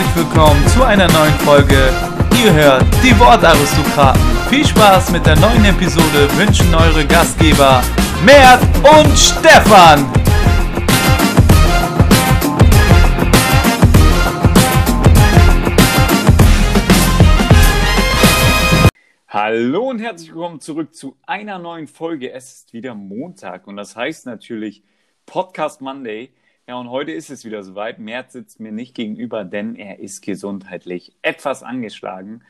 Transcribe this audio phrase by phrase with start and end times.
[0.00, 1.92] herzlich willkommen zu einer neuen Folge.
[2.42, 4.20] Ihr hört die Wortaristokraten.
[4.48, 7.82] Viel Spaß mit der neuen Episode wünschen eure Gastgeber
[8.24, 10.10] Mert und Stefan.
[19.28, 22.32] Hallo und herzlich willkommen zurück zu einer neuen Folge.
[22.32, 24.82] Es ist wieder Montag und das heißt natürlich
[25.26, 26.32] Podcast Monday.
[26.70, 27.98] Ja, und heute ist es wieder soweit.
[27.98, 32.42] Mert sitzt mir nicht gegenüber, denn er ist gesundheitlich etwas angeschlagen.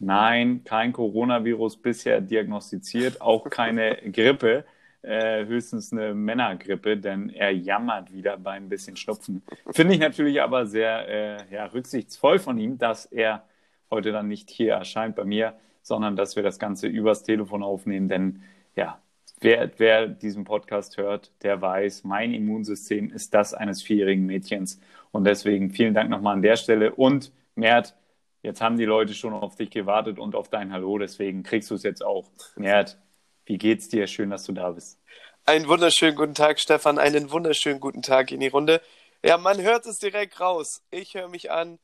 [0.00, 4.64] Nein, kein Coronavirus bisher diagnostiziert, auch keine Grippe,
[5.02, 9.40] äh, höchstens eine Männergrippe, denn er jammert wieder bei ein bisschen Schnupfen.
[9.70, 13.44] Finde ich natürlich aber sehr äh, ja, rücksichtsvoll von ihm, dass er
[13.88, 18.08] heute dann nicht hier erscheint bei mir, sondern dass wir das Ganze übers Telefon aufnehmen,
[18.08, 18.42] denn
[18.74, 19.00] ja,
[19.42, 24.78] Wer, wer, diesen Podcast hört, der weiß, mein Immunsystem ist das eines vierjährigen Mädchens.
[25.12, 26.94] Und deswegen vielen Dank nochmal an der Stelle.
[26.94, 27.94] Und Mert,
[28.42, 30.98] jetzt haben die Leute schon auf dich gewartet und auf dein Hallo.
[30.98, 32.30] Deswegen kriegst du es jetzt auch.
[32.56, 32.98] Mert,
[33.46, 34.06] wie geht's dir?
[34.06, 35.00] Schön, dass du da bist.
[35.46, 36.98] Einen wunderschönen guten Tag, Stefan.
[36.98, 38.82] Einen wunderschönen guten Tag in die Runde.
[39.24, 40.82] Ja, man hört es direkt raus.
[40.90, 41.78] Ich höre mich an.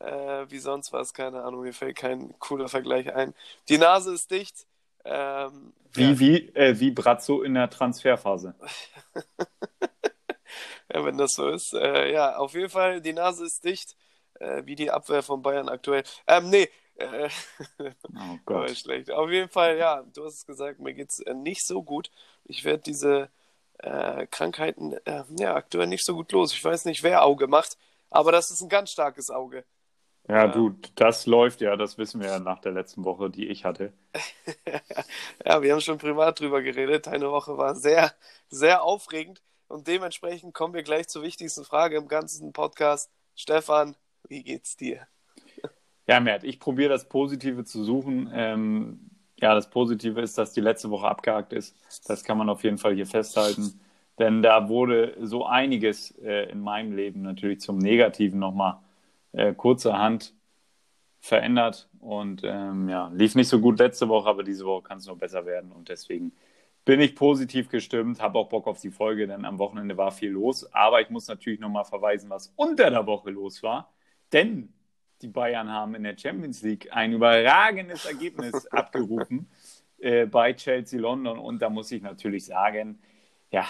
[0.00, 3.34] Äh, wie sonst was, keine Ahnung, mir fällt kein cooler Vergleich ein.
[3.68, 4.66] Die Nase ist dicht.
[5.04, 6.18] Ähm, wie, ja.
[6.18, 8.54] wie, äh, wie Brazzo in der Transferphase.
[10.92, 11.74] ja, wenn das so ist.
[11.74, 13.96] Äh, ja, auf jeden Fall, die Nase ist dicht,
[14.40, 16.04] äh, wie die Abwehr von Bayern aktuell.
[16.26, 16.68] Ähm, nee.
[16.96, 17.28] Äh,
[18.14, 18.70] oh Gott.
[18.70, 19.10] schlecht.
[19.10, 22.10] Auf jeden Fall, ja, du hast es gesagt, mir geht es äh, nicht so gut.
[22.44, 23.30] Ich werde diese
[23.78, 24.96] äh, Krankheiten
[25.38, 26.52] ja, aktuell nicht so gut los.
[26.52, 27.76] Ich weiß nicht, wer Auge macht,
[28.10, 29.64] aber das ist ein ganz starkes Auge.
[30.28, 33.64] Ja, du, das läuft ja, das wissen wir ja nach der letzten Woche, die ich
[33.64, 33.92] hatte.
[35.44, 37.06] ja, wir haben schon privat drüber geredet.
[37.06, 38.12] Deine Woche war sehr,
[38.48, 43.10] sehr aufregend und dementsprechend kommen wir gleich zur wichtigsten Frage im ganzen Podcast.
[43.34, 43.96] Stefan,
[44.28, 45.06] wie geht's dir?
[46.06, 48.30] Ja, Mert, ich probiere das Positive zu suchen.
[48.34, 51.76] Ähm, ja, das Positive ist, dass die letzte Woche abgehakt ist.
[52.06, 53.80] Das kann man auf jeden Fall hier festhalten.
[54.18, 58.78] Denn da wurde so einiges äh, in meinem Leben natürlich zum Negativen nochmal
[59.32, 60.34] äh, kurzerhand
[61.20, 61.88] verändert.
[62.00, 65.18] Und ähm, ja, lief nicht so gut letzte Woche, aber diese Woche kann es noch
[65.18, 65.72] besser werden.
[65.72, 66.32] Und deswegen
[66.84, 70.30] bin ich positiv gestimmt, habe auch Bock auf die Folge, denn am Wochenende war viel
[70.30, 73.92] los, aber ich muss natürlich nochmal verweisen, was unter der Woche los war,
[74.32, 74.72] denn
[75.20, 79.48] die Bayern haben in der Champions League ein überragendes Ergebnis abgerufen
[79.98, 81.38] äh, bei Chelsea London.
[81.38, 83.00] Und da muss ich natürlich sagen,
[83.52, 83.64] ja,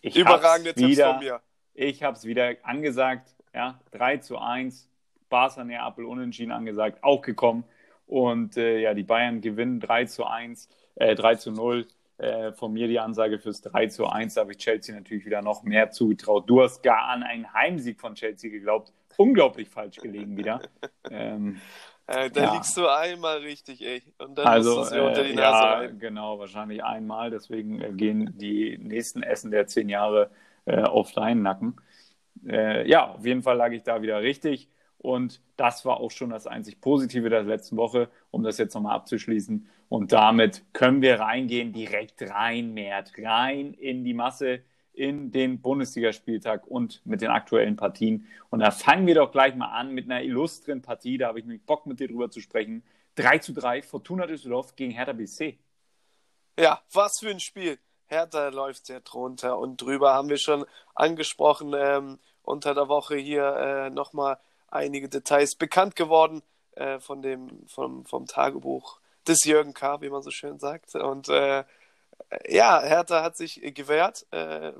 [0.00, 1.42] ich Überragende hab's wieder,
[1.74, 4.88] Ich habe es wieder angesagt, ja, 3 zu 1,
[5.34, 7.64] Barca Neapel unentschieden angesagt, auch gekommen.
[8.06, 11.88] Und äh, ja, die Bayern gewinnen 3 zu 1, äh, 3 zu 0.
[12.18, 14.34] Äh, von mir die Ansage fürs 3 zu 1.
[14.34, 16.48] Da habe ich Chelsea natürlich wieder noch mehr zugetraut.
[16.48, 18.92] Du hast gar an einen Heimsieg von Chelsea geglaubt.
[19.16, 20.60] Unglaublich falsch gelegen wieder.
[21.10, 21.60] ähm,
[22.06, 22.54] äh, da ja.
[22.54, 24.04] liegst du einmal richtig, ey.
[24.18, 25.98] Und dann also, musst du es unter die äh, Nase ja, rein.
[25.98, 27.32] genau, wahrscheinlich einmal.
[27.32, 30.30] Deswegen äh, gehen die nächsten Essen der zehn Jahre
[30.66, 31.74] äh, auf deinen Nacken.
[32.44, 34.68] ja, auf jeden Fall lag ich da wieder richtig.
[35.04, 38.96] Und das war auch schon das einzig Positive der letzten Woche, um das jetzt nochmal
[38.96, 39.68] abzuschließen.
[39.90, 44.60] Und damit können wir reingehen, direkt rein, Mert, rein in die Masse,
[44.94, 48.26] in den Bundesligaspieltag und mit den aktuellen Partien.
[48.48, 51.18] Und da fangen wir doch gleich mal an mit einer illustren Partie.
[51.18, 52.82] Da habe ich nämlich Bock, mit dir drüber zu sprechen.
[53.16, 55.58] 3 zu 3, Fortuna Düsseldorf gegen Hertha BC.
[56.58, 57.78] Ja, was für ein Spiel.
[58.06, 60.64] Hertha läuft sehr drunter und drüber haben wir schon
[60.94, 64.38] angesprochen ähm, unter der Woche hier äh, nochmal
[64.74, 66.42] einige Details bekannt geworden
[66.72, 70.94] äh, von dem, vom, vom Tagebuch des Jürgen K., wie man so schön sagt.
[70.94, 71.64] Und äh,
[72.48, 74.72] ja, Hertha hat sich gewehrt äh,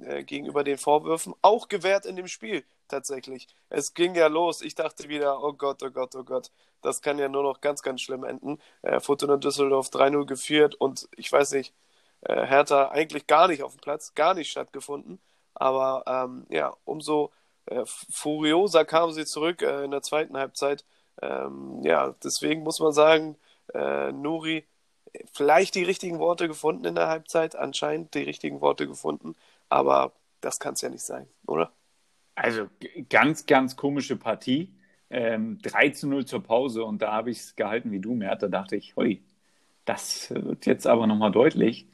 [0.00, 3.48] äh, gegenüber den Vorwürfen, auch gewehrt in dem Spiel tatsächlich.
[3.68, 4.62] Es ging ja los.
[4.62, 6.50] Ich dachte wieder, oh Gott, oh Gott, oh Gott,
[6.82, 8.58] das kann ja nur noch ganz, ganz schlimm enden.
[8.82, 11.74] Äh, Fortuna Düsseldorf 3-0 geführt und ich weiß nicht,
[12.22, 15.20] äh, Hertha eigentlich gar nicht auf dem Platz, gar nicht stattgefunden.
[15.54, 17.32] Aber ähm, ja, umso
[17.66, 20.84] äh, furioser kamen sie zurück äh, in der zweiten Halbzeit.
[21.20, 23.36] Ähm, ja, deswegen muss man sagen,
[23.74, 24.64] äh, Nuri
[25.32, 29.34] vielleicht die richtigen Worte gefunden in der Halbzeit, anscheinend die richtigen Worte gefunden,
[29.68, 31.70] aber das kann es ja nicht sein, oder?
[32.34, 32.68] Also
[33.10, 34.74] ganz, ganz komische Partie.
[35.10, 38.42] Ähm, 3 zu 0 zur Pause und da habe ich es gehalten wie du, Mert.
[38.42, 39.22] Da dachte ich, hui,
[39.84, 41.86] das wird jetzt aber nochmal deutlich.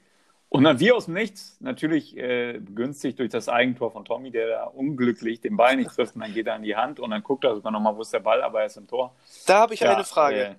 [0.51, 4.49] Und dann wie aus dem Nichts, natürlich äh, begünstigt durch das Eigentor von Tommy, der
[4.49, 7.23] da unglücklich den Ball nicht trifft und dann geht er an die Hand und dann
[7.23, 9.15] guckt er sogar nochmal, wo ist der Ball, aber er ist im Tor.
[9.47, 10.43] Da habe ich ja, eine Frage.
[10.43, 10.55] Äh,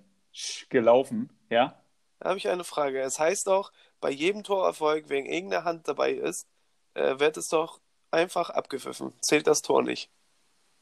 [0.69, 1.81] gelaufen, ja?
[2.19, 2.99] Da habe ich eine Frage.
[2.99, 6.47] Es heißt auch, bei jedem Torerfolg, wenn irgendeine Hand dabei ist,
[6.93, 7.79] äh, wird es doch
[8.11, 9.13] einfach abgepfiffen.
[9.21, 10.11] Zählt das Tor nicht?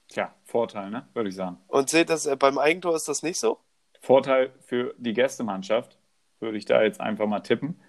[0.09, 1.07] Tja, Vorteil, ne?
[1.13, 1.57] Würde ich sagen.
[1.68, 3.59] Und seht das, äh, beim Eigentor ist das nicht so?
[4.01, 5.98] Vorteil für die Gästemannschaft,
[6.39, 7.81] würde ich da jetzt einfach mal tippen.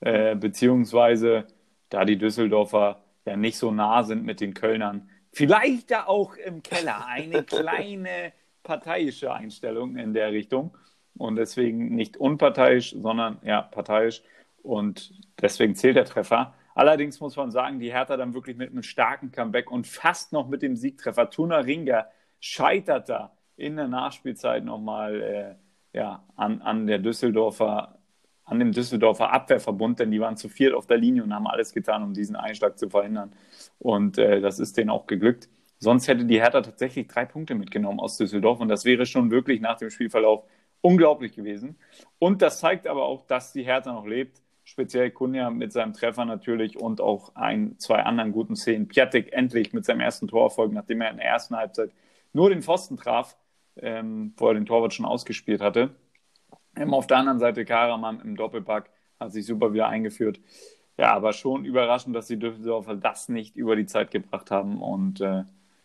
[0.00, 1.46] Äh, beziehungsweise,
[1.88, 6.62] da die Düsseldorfer ja nicht so nah sind mit den Kölnern, vielleicht da auch im
[6.62, 8.32] Keller eine kleine
[8.62, 10.76] parteiische Einstellung in der Richtung.
[11.16, 14.22] Und deswegen nicht unparteiisch, sondern ja, parteiisch.
[14.62, 16.54] Und deswegen zählt der Treffer.
[16.74, 20.48] Allerdings muss man sagen, die Hertha dann wirklich mit einem starken Comeback und fast noch
[20.48, 21.30] mit dem Siegtreffer.
[21.30, 22.08] Tuna Ringer
[22.40, 27.93] scheitert da in der Nachspielzeit nochmal äh, ja, an, an der Düsseldorfer,
[28.44, 31.72] an dem Düsseldorfer Abwehrverbund, denn die waren zu viert auf der Linie und haben alles
[31.72, 33.32] getan, um diesen Einschlag zu verhindern.
[33.78, 35.48] Und äh, das ist denen auch geglückt.
[35.78, 39.60] Sonst hätte die Hertha tatsächlich drei Punkte mitgenommen aus Düsseldorf und das wäre schon wirklich
[39.60, 40.44] nach dem Spielverlauf
[40.80, 41.76] unglaublich gewesen.
[42.18, 46.24] Und das zeigt aber auch, dass die Hertha noch lebt speziell Kunja mit seinem Treffer
[46.24, 48.88] natürlich und auch ein, zwei anderen guten Szenen.
[48.88, 51.90] Piatek endlich mit seinem ersten Torerfolg, nachdem er in der ersten Halbzeit
[52.32, 53.36] nur den Pfosten traf,
[53.76, 55.94] ähm, wo er den Torwart schon ausgespielt hatte.
[56.76, 58.90] Ähm, auf der anderen Seite Karaman im Doppelpack
[59.20, 60.40] hat sich super wieder eingeführt.
[60.96, 65.20] Ja, aber schon überraschend, dass die Düsseldorfer das nicht über die Zeit gebracht haben und
[65.20, 65.44] äh,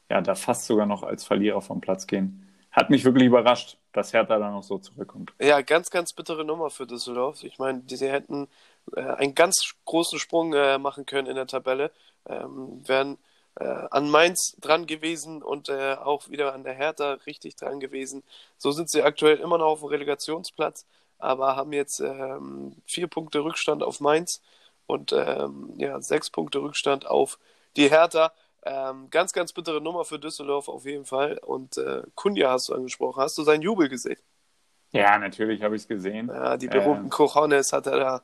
[0.09, 2.45] ja, da fast sogar noch als Verlierer vom Platz gehen.
[2.71, 5.33] Hat mich wirklich überrascht, dass Hertha da noch so zurückkommt.
[5.39, 7.43] Ja, ganz, ganz bittere Nummer für Düsseldorf.
[7.43, 8.47] Ich meine, sie hätten
[8.95, 11.91] äh, einen ganz großen Sprung äh, machen können in der Tabelle,
[12.27, 13.17] ähm, wären
[13.59, 18.23] äh, an Mainz dran gewesen und äh, auch wieder an der Hertha richtig dran gewesen.
[18.57, 20.85] So sind sie aktuell immer noch auf dem Relegationsplatz,
[21.17, 24.41] aber haben jetzt ähm, vier Punkte Rückstand auf Mainz
[24.87, 27.37] und ähm, ja, sechs Punkte Rückstand auf
[27.75, 28.31] die Hertha.
[28.63, 31.37] Ähm, ganz, ganz bittere Nummer für Düsseldorf auf jeden Fall.
[31.37, 33.21] Und äh, Kunja hast du angesprochen.
[33.21, 34.19] Hast du seinen Jubel gesehen?
[34.91, 36.29] Ja, natürlich habe ich es gesehen.
[36.29, 38.21] Ja, die berühmten äh, Cojones hat er da.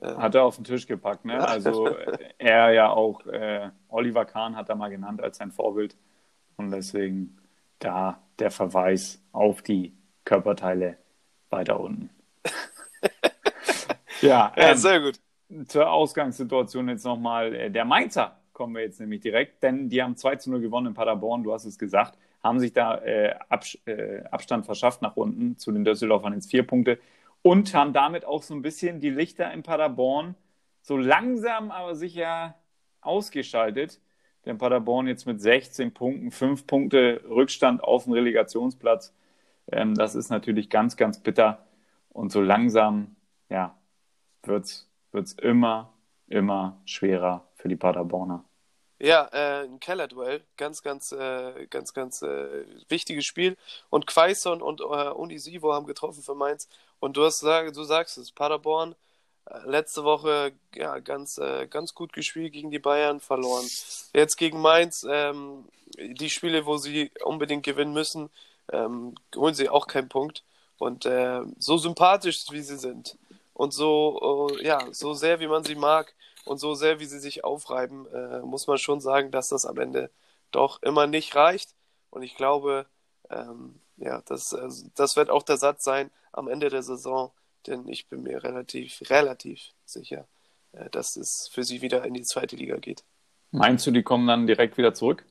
[0.00, 1.24] Äh, hat er auf den Tisch gepackt.
[1.24, 1.46] Ne?
[1.46, 1.88] Also
[2.38, 5.96] er ja auch, äh, Oliver Kahn hat er mal genannt als sein Vorbild.
[6.56, 7.38] Und deswegen
[7.78, 9.94] da der Verweis auf die
[10.24, 10.96] Körperteile
[11.50, 12.10] weiter unten.
[14.20, 15.20] ja, ähm, ja, sehr gut.
[15.66, 17.54] Zur Ausgangssituation jetzt nochmal.
[17.54, 20.88] Äh, der Mainzer kommen wir jetzt nämlich direkt, denn die haben 2 zu 0 gewonnen
[20.88, 23.34] in Paderborn, du hast es gesagt, haben sich da äh,
[23.86, 26.98] äh, Abstand verschafft nach unten zu den Düsseldorfern ins vier Punkte
[27.42, 30.36] und haben damit auch so ein bisschen die Lichter in Paderborn
[30.82, 32.56] so langsam aber sicher
[33.00, 34.00] ausgeschaltet.
[34.44, 39.14] Denn Paderborn jetzt mit 16 Punkten, 5 Punkte Rückstand auf dem Relegationsplatz.
[39.70, 41.64] Ähm, das ist natürlich ganz, ganz bitter.
[42.08, 43.14] Und so langsam,
[43.48, 43.76] ja,
[44.42, 45.92] wird es immer,
[46.26, 48.44] immer schwerer für die Paderborner.
[49.02, 53.56] Ja, äh, ein Kellerduell, ganz, ganz, äh, ganz, ganz äh, wichtiges Spiel.
[53.90, 56.68] Und Quaison und äh, Unisivo haben getroffen für Mainz.
[57.00, 58.94] Und du, hast, du sagst es, Paderborn
[59.46, 63.68] äh, letzte Woche ja, ganz, äh, ganz gut gespielt gegen die Bayern, verloren.
[64.14, 65.64] Jetzt gegen Mainz, ähm,
[65.98, 68.30] die Spiele, wo sie unbedingt gewinnen müssen,
[68.70, 70.44] ähm, holen sie auch keinen Punkt.
[70.78, 73.18] Und äh, so sympathisch, wie sie sind
[73.52, 77.20] und so, äh, ja, so sehr, wie man sie mag, und so sehr, wie sie
[77.20, 80.10] sich aufreiben, äh, muss man schon sagen, dass das am Ende
[80.50, 81.74] doch immer nicht reicht.
[82.10, 82.86] Und ich glaube,
[83.30, 87.32] ähm, ja, das, äh, das wird auch der Satz sein am Ende der Saison,
[87.66, 90.26] denn ich bin mir relativ, relativ sicher,
[90.72, 93.04] äh, dass es für sie wieder in die zweite Liga geht.
[93.50, 95.24] Meinst du, die kommen dann direkt wieder zurück?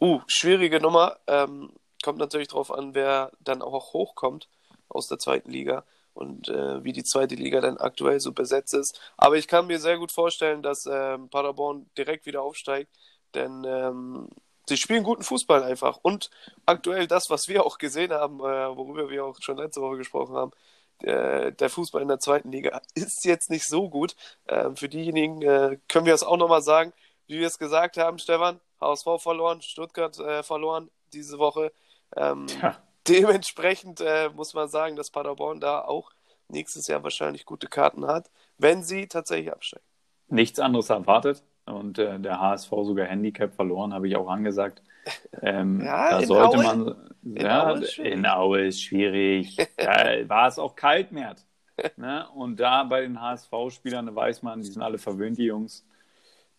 [0.00, 1.18] Uh, schwierige Nummer.
[1.26, 1.72] Ähm,
[2.02, 4.48] kommt natürlich darauf an, wer dann auch hochkommt
[4.88, 5.84] aus der zweiten Liga
[6.16, 8.98] und äh, wie die zweite Liga dann aktuell so besetzt ist.
[9.16, 12.90] Aber ich kann mir sehr gut vorstellen, dass ähm, Paderborn direkt wieder aufsteigt,
[13.34, 14.28] denn ähm,
[14.66, 15.98] sie spielen guten Fußball einfach.
[16.00, 16.30] Und
[16.64, 20.36] aktuell das, was wir auch gesehen haben, äh, worüber wir auch schon letzte Woche gesprochen
[20.36, 20.52] haben,
[21.02, 24.16] der, der Fußball in der zweiten Liga ist jetzt nicht so gut.
[24.48, 26.94] Ähm, für diejenigen äh, können wir es auch nochmal sagen,
[27.26, 31.72] wie wir es gesagt haben, Stefan, HSV verloren, Stuttgart äh, verloren diese Woche.
[32.16, 36.10] Ähm, ja dementsprechend äh, muss man sagen, dass Paderborn da auch
[36.48, 39.84] nächstes Jahr wahrscheinlich gute Karten hat, wenn sie tatsächlich absteigen.
[40.28, 44.82] Nichts anderes erwartet und äh, der HSV sogar Handicap verloren, habe ich auch angesagt.
[45.42, 46.96] Ähm, ja, da sollte Aue, man.
[47.22, 48.12] Ja, in Aue ist schwierig.
[48.12, 49.56] In Aue ist schwierig.
[49.76, 51.44] da war es auch kalt, Mert.
[51.96, 52.26] Ne?
[52.34, 55.84] Und da bei den HSV-Spielern weiß man, die sind alle verwöhnt, die Jungs.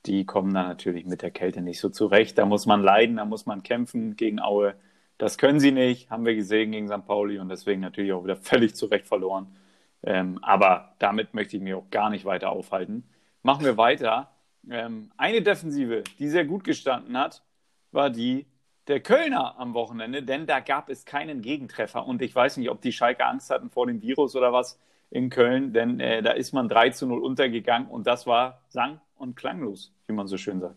[0.05, 2.37] Die kommen da natürlich mit der Kälte nicht so zurecht.
[2.37, 4.75] Da muss man leiden, da muss man kämpfen gegen Aue.
[5.17, 7.05] Das können sie nicht, haben wir gesehen gegen St.
[7.05, 9.55] Pauli und deswegen natürlich auch wieder völlig zu Recht verloren.
[10.03, 13.09] Ähm, aber damit möchte ich mich auch gar nicht weiter aufhalten.
[13.41, 14.31] Machen wir weiter.
[14.69, 17.43] Ähm, eine Defensive, die sehr gut gestanden hat,
[17.91, 18.45] war die
[18.87, 22.05] der Kölner am Wochenende, denn da gab es keinen Gegentreffer.
[22.05, 25.29] Und ich weiß nicht, ob die Schalke Angst hatten vor dem Virus oder was in
[25.29, 29.35] Köln, denn äh, da ist man 3 zu 0 untergegangen und das war sang- und
[29.35, 30.75] klanglos, wie man so schön sagt.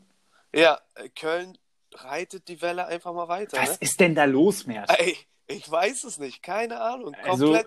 [0.55, 0.79] Ja,
[1.19, 1.59] Köln
[1.95, 3.59] reitet die Welle einfach mal weiter.
[3.59, 3.77] Was ne?
[3.81, 4.91] ist denn da los, Mert?
[4.99, 5.17] Ey,
[5.47, 7.15] ich weiß es nicht, keine Ahnung.
[7.23, 7.67] Also, Komplett.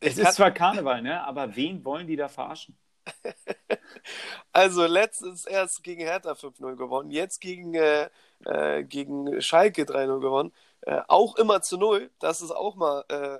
[0.00, 1.24] es Ich ist zwar Karneval, ne?
[1.24, 2.76] aber wen wollen die da verarschen?
[4.52, 8.08] Also letztens erst gegen Hertha 5-0 gewonnen, jetzt gegen, äh,
[8.44, 10.52] äh, gegen Schalke 3-0 gewonnen.
[10.82, 12.10] Äh, auch immer zu 0.
[12.18, 13.38] Das ist auch mal, äh,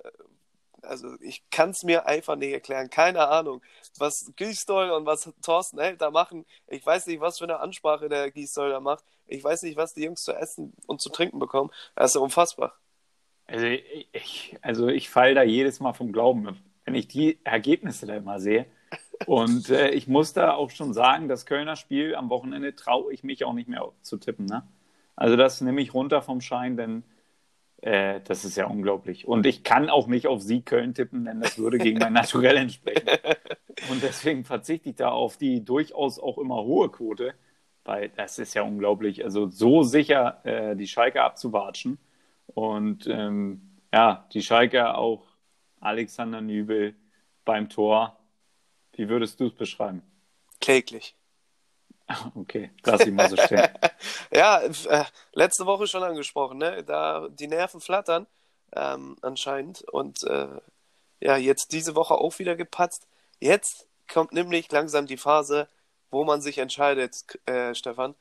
[0.83, 2.91] also ich kann es mir einfach nicht erklären.
[2.91, 3.63] Keine Ahnung,
[3.99, 6.47] was Gisdol und was Thorsten Held da machen.
[6.67, 9.05] Ich weiß nicht, was für eine Ansprache der Gisdol da macht.
[9.27, 11.71] Ich weiß nicht, was die Jungs zu essen und zu trinken bekommen.
[11.95, 12.75] Das ist ja unfassbar.
[13.47, 18.17] Also ich, also ich falle da jedes Mal vom Glauben, wenn ich die Ergebnisse da
[18.17, 18.67] immer sehe.
[19.27, 23.23] Und äh, ich muss da auch schon sagen, das Kölner Spiel am Wochenende traue ich
[23.23, 24.47] mich auch nicht mehr zu tippen.
[24.47, 24.67] Ne?
[25.17, 27.03] Also das nehme ich runter vom Schein, denn
[27.83, 29.27] äh, das ist ja unglaublich.
[29.27, 32.57] Und ich kann auch nicht auf Sieg Köln tippen, denn das würde gegen mein Naturell
[32.57, 33.09] entsprechen.
[33.91, 37.35] Und deswegen verzichte ich da auf die durchaus auch immer hohe Quote,
[37.85, 39.25] weil das ist ja unglaublich.
[39.25, 41.99] Also so sicher äh, die Schalke abzuwatschen.
[42.47, 45.27] Und ähm, ja, die Schalke auch
[45.81, 46.95] Alexander Nübel
[47.45, 48.19] beim Tor.
[48.93, 50.03] Wie würdest du es beschreiben?
[50.61, 51.17] Kläglich.
[52.35, 53.69] Okay, lass ich mal so stehen.
[54.33, 56.83] Ja, äh, letzte Woche schon angesprochen, ne?
[56.85, 58.27] Da die Nerven flattern
[58.75, 60.49] ähm, anscheinend und äh,
[61.21, 63.07] ja, jetzt diese Woche auch wieder gepatzt.
[63.41, 65.69] Jetzt kommt nämlich langsam die Phase,
[66.11, 68.15] wo man sich entscheidet, äh, Stefan,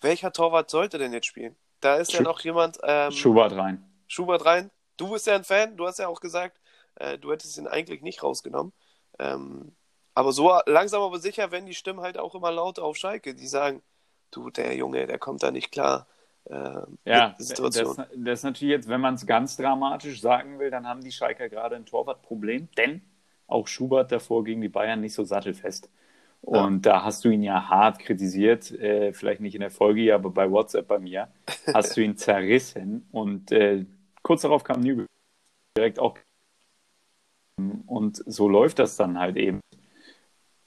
[0.00, 1.56] welcher Torwart sollte denn jetzt spielen?
[1.80, 3.84] Da ist ja Schu- noch jemand, ähm, Schubert rein.
[4.08, 4.70] Schubert rein.
[4.96, 6.58] Du bist ja ein Fan, du hast ja auch gesagt,
[6.96, 8.72] äh, du hättest ihn eigentlich nicht rausgenommen.
[9.18, 9.74] Ähm,
[10.14, 13.46] aber so langsam aber sicher werden die Stimmen halt auch immer lauter auf Schalke, die
[13.46, 13.82] sagen,
[14.36, 16.06] du, der Junge, der kommt da nicht klar.
[16.44, 17.96] Äh, Ja, der das, Situation.
[18.14, 21.48] das ist natürlich jetzt, wenn man es ganz dramatisch sagen will, dann haben die Schalker
[21.48, 23.02] gerade ein Torwartproblem, denn
[23.46, 25.88] auch Schubert davor gegen die Bayern nicht so sattelfest.
[26.42, 30.30] Und da hast du ihn ja hart kritisiert, äh, vielleicht nicht in der Folge, aber
[30.30, 31.28] bei WhatsApp bei mir,
[31.74, 33.08] hast du ihn zerrissen.
[33.10, 33.84] Und äh,
[34.22, 35.06] kurz darauf kam Nübel
[35.76, 36.16] direkt auch.
[37.86, 39.60] Und so läuft das dann halt eben.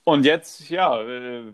[0.04, 1.54] Und jetzt, ja, äh,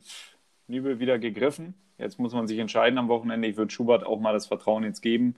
[0.67, 1.75] Nübel wieder gegriffen.
[1.98, 3.48] Jetzt muss man sich entscheiden am Wochenende.
[3.48, 5.36] Ich würde Schubert auch mal das Vertrauen jetzt geben.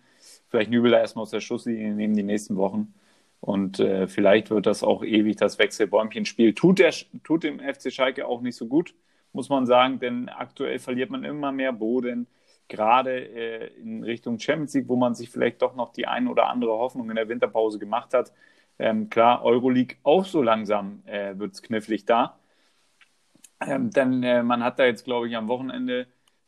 [0.49, 2.93] Vielleicht Nübel erstmal aus der Schusslinie nehmen die nächsten Wochen.
[3.39, 6.53] Und äh, vielleicht wird das auch ewig das Wechselbäumchenspiel.
[6.53, 8.95] Tut, der, tut dem FC Schalke auch nicht so gut,
[9.33, 12.27] muss man sagen, denn aktuell verliert man immer mehr Boden,
[12.67, 16.49] gerade äh, in Richtung Champions League, wo man sich vielleicht doch noch die ein oder
[16.49, 18.33] andere Hoffnung in der Winterpause gemacht hat.
[18.79, 22.39] Ähm, klar, Euroleague auch so langsam äh, wird es knifflig da.
[23.59, 26.07] Ähm, denn äh, man hat da jetzt, glaube ich, am Wochenende,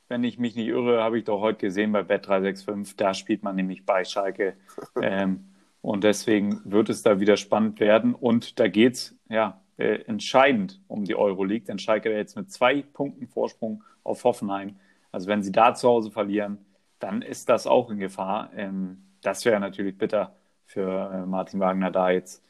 [0.10, 3.56] wenn ich mich nicht irre, habe ich doch heute gesehen bei Bet365, da spielt man
[3.56, 4.56] nämlich bei Schalke.
[5.02, 5.46] Ähm,
[5.82, 8.14] und deswegen wird es da wieder spannend werden.
[8.14, 12.82] Und da geht es ja äh, entscheidend um die Euroleague, denn Schalke jetzt mit zwei
[12.82, 14.76] Punkten Vorsprung auf Hoffenheim.
[15.12, 16.66] Also wenn sie da zu Hause verlieren,
[17.00, 18.52] dann ist das auch in Gefahr.
[18.56, 20.36] Ähm, das wäre natürlich bitter
[20.66, 22.44] für äh, Martin Wagner, da jetzt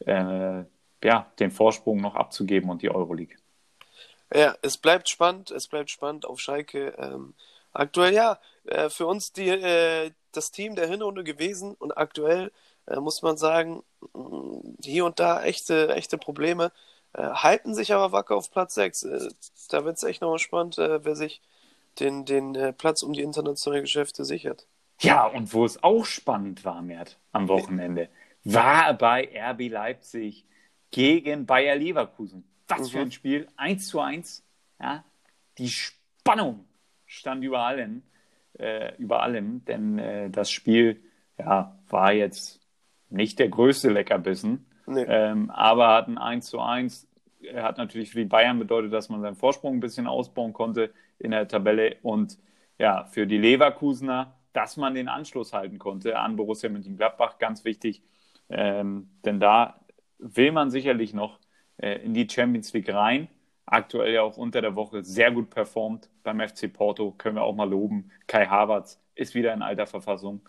[0.00, 0.64] äh,
[1.04, 3.36] ja, den Vorsprung noch abzugeben und die Euroleague.
[4.34, 6.94] Ja, es bleibt spannend, es bleibt spannend auf Schalke.
[6.98, 7.34] Ähm,
[7.72, 12.50] aktuell ja, äh, für uns die, äh, das Team der Hinrunde gewesen und aktuell
[12.86, 13.82] äh, muss man sagen,
[14.14, 16.72] mh, hier und da echte, echte Probleme.
[17.12, 19.02] Äh, halten sich aber wacker auf Platz 6.
[19.04, 19.28] Äh,
[19.68, 21.42] da wird es echt nochmal spannend, äh, wer sich
[22.00, 24.66] den, den äh, Platz um die internationalen Geschäfte sichert.
[25.00, 28.08] Ja, und wo es auch spannend war, Mert, am Wochenende,
[28.44, 30.46] war bei RB Leipzig
[30.90, 32.44] gegen Bayer Leverkusen.
[32.68, 33.02] Was für Mhm.
[33.04, 33.48] ein Spiel.
[33.56, 34.44] 1 zu 1.
[34.80, 35.04] Ja,
[35.58, 36.64] die Spannung
[37.06, 38.02] stand über allem,
[38.58, 41.02] äh, über allem denn äh, das Spiel
[41.38, 42.60] ja, war jetzt
[43.08, 45.04] nicht der größte Leckerbissen, Nee.
[45.06, 47.08] ähm, aber hat ein 1 zu 1.
[47.42, 50.92] Er hat natürlich für die Bayern bedeutet, dass man seinen Vorsprung ein bisschen ausbauen konnte
[51.18, 52.38] in der Tabelle und
[52.78, 58.02] ja, für die Leverkusener, dass man den Anschluss halten konnte an Borussia Mönchengladbach, ganz wichtig,
[58.48, 59.80] ähm, denn da
[60.18, 61.41] will man sicherlich noch äh,
[61.82, 63.28] in die Champions League rein.
[63.66, 67.54] Aktuell ja auch unter der Woche sehr gut performt beim FC Porto, können wir auch
[67.54, 68.10] mal loben.
[68.26, 70.40] Kai Havertz ist wieder in alter Verfassung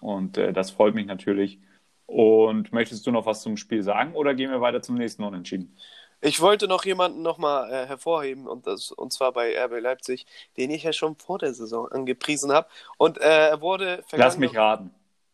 [0.00, 1.58] und äh, das freut mich natürlich.
[2.06, 5.76] Und möchtest du noch was zum Spiel sagen oder gehen wir weiter zum nächsten Unentschieden?
[6.20, 10.26] Ich wollte noch jemanden nochmal äh, hervorheben, und, das, und zwar bei RB Leipzig,
[10.56, 12.68] den ich ja schon vor der Saison angepriesen habe.
[12.96, 14.90] Und äh, er wurde Lass mich raten.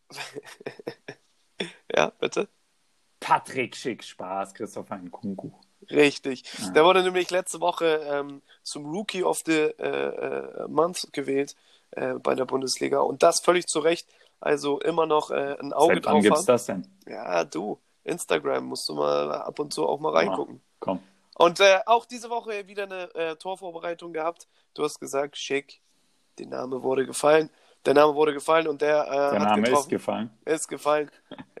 [1.95, 2.49] Ja, bitte?
[3.23, 5.51] Patrick Schick, Spaß, Christopher Nkunku.
[5.89, 6.43] Richtig.
[6.59, 6.71] Ja.
[6.71, 11.55] Der wurde nämlich letzte Woche ähm, zum Rookie of the äh, äh, Month gewählt
[11.91, 12.99] äh, bei der Bundesliga.
[12.99, 14.07] Und das völlig zu Recht.
[14.41, 16.45] Also immer noch äh, ein Auge Seit wann drauf gibt's haben.
[16.47, 16.87] das denn?
[17.07, 17.79] Ja, du.
[18.03, 20.61] Instagram musst du mal ab und zu auch mal reingucken.
[20.81, 20.99] Komm.
[21.35, 24.49] Und äh, auch diese Woche wieder eine äh, Torvorbereitung gehabt.
[24.73, 25.81] Du hast gesagt, schick.
[26.37, 27.49] Der Name wurde gefallen.
[27.85, 30.29] Der Name wurde gefallen und der, äh, der Name ist gefallen.
[30.45, 31.09] Ist gefallen.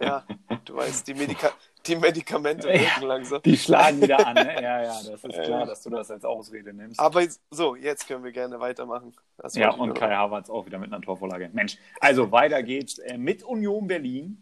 [0.01, 0.23] Ja,
[0.65, 1.51] du weißt, die, Medika
[1.85, 3.41] die Medikamente wirken langsam.
[3.41, 4.55] Die schlagen wieder an, ne?
[4.61, 5.65] Ja, ja, das ist Ja, klar, ja.
[5.65, 6.99] dass du das als Ausrede nimmst.
[6.99, 9.13] Aber jetzt- so, jetzt können wir gerne weitermachen.
[9.37, 11.49] Das Ja, und Kai Havertz auch wieder mit einer Torvorlage.
[11.53, 14.41] Mensch, also weiter geht's äh, mit Union Berlin.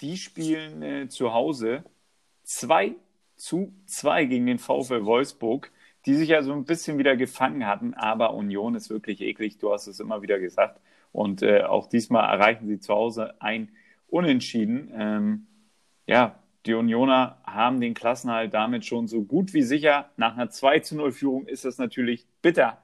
[0.00, 1.84] Die spielen äh, zu Hause
[2.44, 2.94] 2
[3.36, 5.70] zu 2 gegen den VfL Wolfsburg,
[6.06, 9.72] die sich ja so ein bisschen wieder gefangen hatten, aber Union ist wirklich eklig, du
[9.72, 10.80] hast es immer wieder gesagt.
[11.12, 13.70] Und äh, auch diesmal erreichen sie zu Hause ein
[14.08, 14.90] Unentschieden.
[14.94, 15.46] Ähm,
[16.06, 20.10] ja, die Unioner haben den Klassenhalt damit schon so gut wie sicher.
[20.16, 22.78] Nach einer 2 zu 0 Führung ist das natürlich bitter,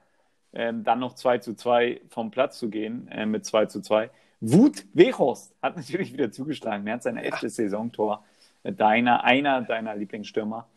[0.53, 4.09] ähm, dann noch 2 zu 2 vom Platz zu gehen äh, mit 2 zu 2.
[4.41, 6.87] Wut Weghorst hat natürlich wieder zugeschlagen.
[6.87, 8.23] Er hat sein elftes Saisontor.
[8.63, 10.67] Äh, Deiner, einer deiner Lieblingsstürmer.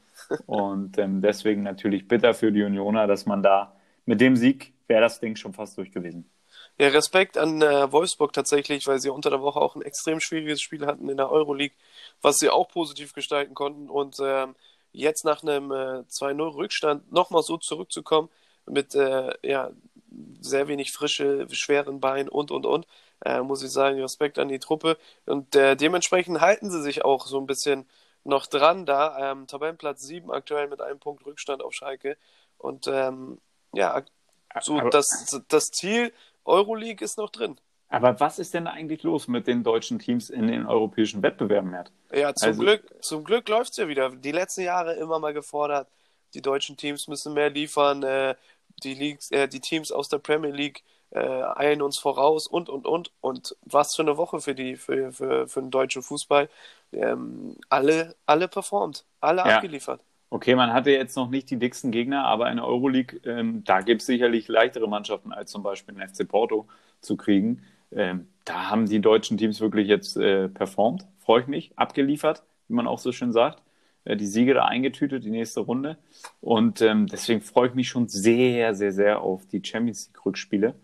[0.46, 3.74] Und ähm, deswegen natürlich bitter für die Unioner, dass man da
[4.06, 6.30] mit dem Sieg wäre das Ding schon fast durch gewesen.
[6.82, 10.60] Ja, Respekt an äh, Wolfsburg tatsächlich, weil sie unter der Woche auch ein extrem schwieriges
[10.60, 11.76] Spiel hatten in der Euroleague,
[12.22, 13.88] was sie auch positiv gestalten konnten.
[13.88, 14.56] Und ähm,
[14.92, 18.30] jetzt nach einem äh, 2-0-Rückstand nochmal so zurückzukommen
[18.66, 19.70] mit äh, ja,
[20.40, 22.86] sehr wenig frische, schweren Beinen und, und, und,
[23.24, 24.98] äh, muss ich sagen, Respekt an die Truppe.
[25.26, 27.86] Und äh, dementsprechend halten sie sich auch so ein bisschen
[28.24, 29.32] noch dran da.
[29.32, 32.16] Ähm, Tabellenplatz 7 aktuell mit einem Punkt Rückstand auf Schalke.
[32.58, 33.40] Und ähm,
[33.72, 34.02] ja,
[34.60, 36.12] so Aber- das, das Ziel
[36.44, 37.56] Euroleague ist noch drin.
[37.88, 41.92] Aber was ist denn eigentlich los mit den deutschen Teams in den europäischen Wettbewerben, Mert?
[42.12, 44.10] Ja, zum Also- Glück, zum Glück läuft's ja wieder.
[44.10, 45.88] Die letzten Jahre immer mal gefordert,
[46.32, 48.34] die deutschen Teams müssen mehr liefern, äh,
[48.82, 52.86] die Leagues, äh, die Teams aus der Premier League äh, eilen uns voraus und und
[52.86, 56.48] und und was für eine Woche für die für, für, für den deutschen Fußball.
[56.94, 59.56] Ähm, alle alle performt, alle Ja.
[59.56, 60.00] abgeliefert.
[60.32, 63.82] Okay, man hatte jetzt noch nicht die dicksten Gegner, aber in der Euroleague, ähm, da
[63.82, 66.66] gibt es sicherlich leichtere Mannschaften als zum Beispiel den FC Porto
[67.02, 67.62] zu kriegen.
[67.90, 72.72] Ähm, da haben die deutschen Teams wirklich jetzt äh, performt, freue ich mich, abgeliefert, wie
[72.72, 73.62] man auch so schön sagt.
[74.04, 75.98] Äh, die Siege da eingetütet, die nächste Runde.
[76.40, 80.74] Und ähm, deswegen freue ich mich schon sehr, sehr, sehr auf die Champions League-Rückspiele.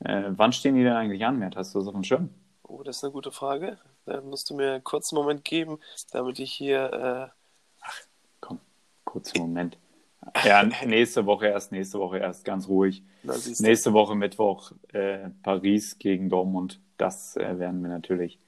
[0.00, 1.54] Äh, wann stehen die denn eigentlich an, Mert?
[1.54, 2.30] Hast du das auf dem Schirm?
[2.64, 3.78] Oh, das ist eine gute Frage.
[4.06, 5.78] Da musst du mir einen kurzen Moment geben,
[6.10, 7.37] damit ich hier äh,
[9.08, 9.78] kurzen Moment.
[10.44, 13.02] Ja, nächste Woche erst, nächste Woche erst, ganz ruhig.
[13.22, 16.80] Nächste Woche Mittwoch äh, Paris gegen Dortmund.
[16.98, 18.38] Das äh, werden wir natürlich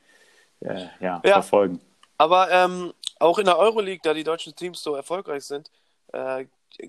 [0.61, 1.33] äh, ja, Ja.
[1.33, 1.81] verfolgen.
[2.19, 5.71] Aber ähm, auch in der Euroleague, da die deutschen Teams so erfolgreich sind,
[6.13, 6.45] äh,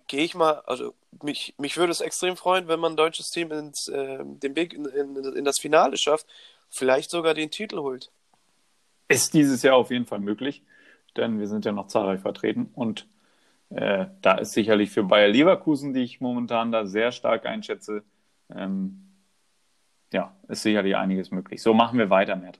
[0.08, 3.52] gehe ich mal, also mich, mich würde es extrem freuen, wenn man ein deutsches Team
[3.52, 6.26] ins, äh, den Weg in, in, in das Finale schafft,
[6.70, 8.12] vielleicht sogar den Titel holt.
[9.08, 10.64] Ist dieses Jahr auf jeden Fall möglich,
[11.16, 13.08] denn wir sind ja noch zahlreich vertreten und
[13.74, 18.04] äh, da ist sicherlich für Bayer Leverkusen, die ich momentan da sehr stark einschätze,
[18.54, 19.08] ähm,
[20.12, 21.62] ja, ist sicherlich einiges möglich.
[21.62, 22.60] So machen wir weiter, Mert.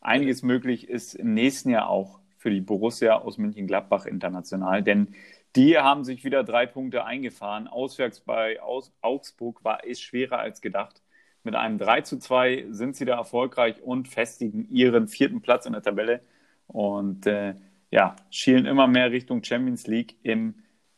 [0.00, 5.14] Einiges möglich ist im nächsten Jahr auch für die Borussia aus München-Gladbach international, denn
[5.56, 7.68] die haben sich wieder drei Punkte eingefahren.
[7.68, 11.02] Auswärts bei Aus Augsburg war es schwerer als gedacht.
[11.42, 15.72] Mit einem 3 zu 2 sind sie da erfolgreich und festigen ihren vierten Platz in
[15.72, 16.20] der Tabelle
[16.66, 17.54] und äh,
[17.90, 20.16] ja, schielen immer mehr Richtung Champions League.
[20.22, 20.54] Im,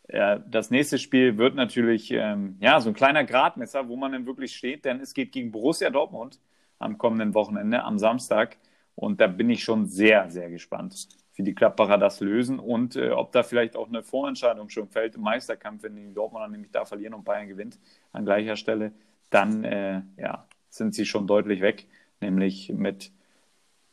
[0.09, 4.27] äh, das nächste Spiel wird natürlich ähm, ja, so ein kleiner Gradmesser, wo man denn
[4.27, 6.39] wirklich steht, denn es geht gegen Borussia Dortmund
[6.79, 8.59] am kommenden Wochenende, am Samstag.
[8.95, 13.11] Und da bin ich schon sehr, sehr gespannt, wie die Gladbacher das lösen und äh,
[13.11, 16.85] ob da vielleicht auch eine Vorentscheidung schon fällt im Meisterkampf, wenn die Dortmunder nämlich da
[16.85, 17.79] verlieren und Bayern gewinnt
[18.13, 18.93] an gleicher Stelle,
[19.31, 21.87] dann äh, ja, sind sie schon deutlich weg,
[22.21, 23.13] nämlich mit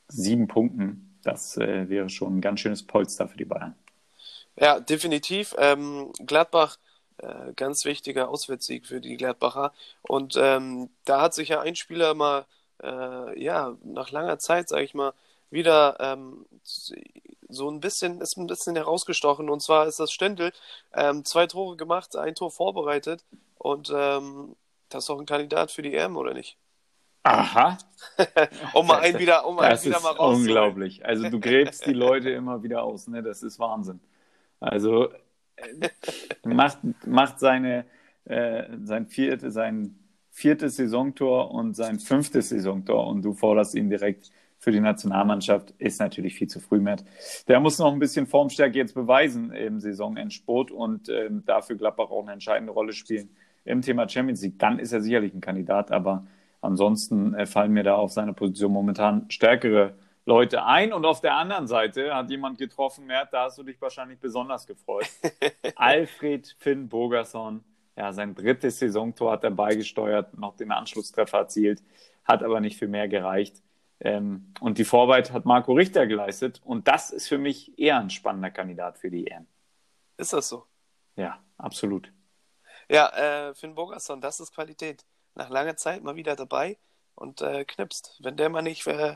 [0.09, 1.08] sieben Punkten.
[1.23, 3.75] Das äh, wäre schon ein ganz schönes Polster für die Bayern.
[4.55, 5.55] Ja, definitiv.
[5.57, 6.77] Ähm, Gladbach,
[7.17, 9.73] äh, ganz wichtiger Auswärtssieg für die Gladbacher.
[10.01, 12.45] Und ähm, da hat sich ja ein Spieler mal,
[12.83, 15.13] äh, ja, nach langer Zeit, sage ich mal,
[15.49, 16.45] wieder ähm,
[17.49, 19.49] so ein bisschen, ist ein bisschen herausgestochen.
[19.49, 20.51] Und zwar ist das Stendel.
[20.93, 23.23] Ähm, zwei Tore gemacht, ein Tor vorbereitet.
[23.57, 24.55] Und ähm,
[24.89, 26.57] das ist doch ein Kandidat für die EM, oder nicht?
[27.23, 27.77] Aha,
[28.73, 30.41] Um mal einen wieder, um einen das wieder ist mal rauszuholen.
[30.41, 31.05] unglaublich.
[31.05, 33.21] Also du gräbst die Leute immer wieder aus, ne?
[33.21, 33.99] Das ist Wahnsinn.
[34.59, 35.09] Also
[35.57, 35.89] äh,
[36.43, 37.85] macht, macht seine,
[38.25, 39.95] äh, sein, vierte, sein
[40.31, 45.99] viertes Saisontor und sein fünftes Saisontor und du forderst ihn direkt für die Nationalmannschaft, ist
[45.99, 47.03] natürlich viel zu früh, Matt.
[47.47, 52.23] Der muss noch ein bisschen Formstärke jetzt beweisen im Saisonendspurt und ähm, dafür Gladbach auch
[52.23, 53.29] eine entscheidende Rolle spielen
[53.63, 54.59] im Thema Champions League.
[54.59, 56.25] Dann ist er sicherlich ein Kandidat, aber
[56.61, 59.95] ansonsten äh, fallen mir da auf seiner Position momentan stärkere
[60.25, 60.93] Leute ein.
[60.93, 64.67] Und auf der anderen Seite hat jemand getroffen, Mert, da hast du dich wahrscheinlich besonders
[64.67, 65.09] gefreut.
[65.75, 67.63] Alfred Finn Bogerson
[67.99, 71.83] ja, sein drittes Saisontor hat er beigesteuert, noch den Anschlusstreffer erzielt,
[72.23, 73.61] hat aber nicht für mehr gereicht.
[73.99, 76.61] Ähm, und die Vorarbeit hat Marco Richter geleistet.
[76.63, 79.45] Und das ist für mich eher ein spannender Kandidat für die EM.
[80.15, 80.65] Ist das so?
[81.17, 82.13] Ja, absolut.
[82.87, 85.05] Ja, äh, Finn Bogerson, das ist Qualität.
[85.39, 86.77] Nach langer Zeit mal wieder dabei
[87.15, 88.19] und äh, knipst.
[88.21, 89.15] Wenn der mal nicht äh,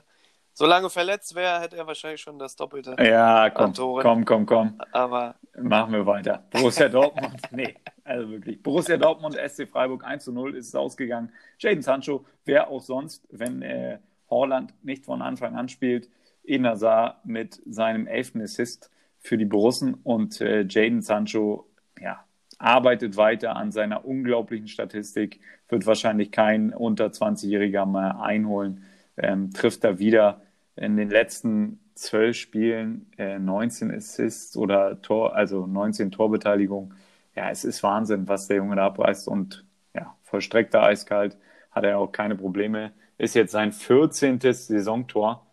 [0.54, 2.96] so lange verletzt wäre, hätte er wahrscheinlich schon das Doppelte.
[2.98, 4.82] Ja, komm, komm, komm, komm.
[4.94, 6.46] Aber machen wir weiter.
[6.50, 8.64] Borussia Dortmund, nee, also wirklich.
[8.64, 11.30] Borussia Dortmund, SC Freiburg 1 zu 0 ist es ausgegangen.
[11.60, 16.10] Jaden Sancho, wer auch sonst, wenn äh, Horland nicht von Anfang an spielt.
[16.46, 22.24] Inazar mit seinem elften Assist für die Borussen und äh, Jaden Sancho, ja,
[22.64, 28.86] arbeitet weiter an seiner unglaublichen Statistik, wird wahrscheinlich kein unter 20-Jähriger mehr einholen,
[29.18, 30.42] ähm, trifft er wieder
[30.76, 36.94] in den letzten zwölf Spielen äh, 19 Assists oder Tor, also 19 Torbeteiligung.
[37.36, 41.38] Ja, es ist Wahnsinn, was der Junge da abreißt und ja, vollstreckt er eiskalt,
[41.72, 42.94] hat er auch keine Probleme.
[43.18, 44.40] Ist jetzt sein 14.
[44.40, 45.46] Saisontor.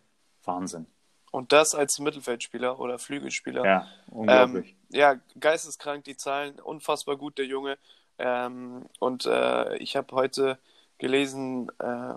[0.44, 0.86] Wahnsinn.
[1.32, 3.64] Und das als Mittelfeldspieler oder Flügelspieler.
[3.64, 4.70] Ja, unglaublich.
[4.70, 7.78] Ähm, ja, geisteskrank die Zahlen, unfassbar gut der Junge.
[8.18, 10.58] Ähm, und äh, ich habe heute
[10.98, 12.14] gelesen, äh,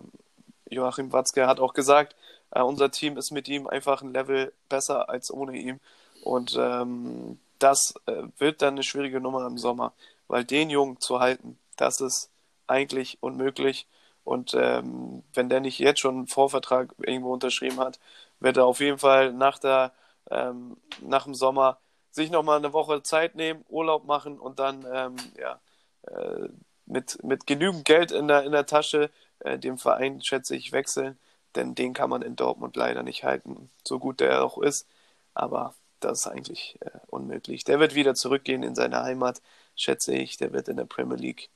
[0.69, 2.15] Joachim Watzke hat auch gesagt,
[2.51, 5.79] äh, unser Team ist mit ihm einfach ein Level besser als ohne ihn.
[6.23, 9.93] Und ähm, das äh, wird dann eine schwierige Nummer im Sommer,
[10.27, 12.29] weil den Jungen zu halten, das ist
[12.67, 13.87] eigentlich unmöglich.
[14.23, 17.99] Und ähm, wenn der nicht jetzt schon einen Vorvertrag irgendwo unterschrieben hat,
[18.39, 19.91] wird er auf jeden Fall nach, der,
[20.31, 21.77] ähm, nach dem Sommer
[22.13, 25.59] sich nochmal eine Woche Zeit nehmen, Urlaub machen und dann ähm, ja,
[26.07, 26.47] äh,
[26.85, 31.17] mit, mit genügend Geld in der, in der Tasche äh, dem Verein, schätze ich, wechseln.
[31.55, 34.87] Denn den kann man in Dortmund leider nicht halten, so gut der auch ist.
[35.33, 37.63] Aber das ist eigentlich äh, unmöglich.
[37.63, 39.41] Der wird wieder zurückgehen in seine Heimat,
[39.75, 40.37] schätze ich.
[40.37, 41.49] Der wird in der Premier League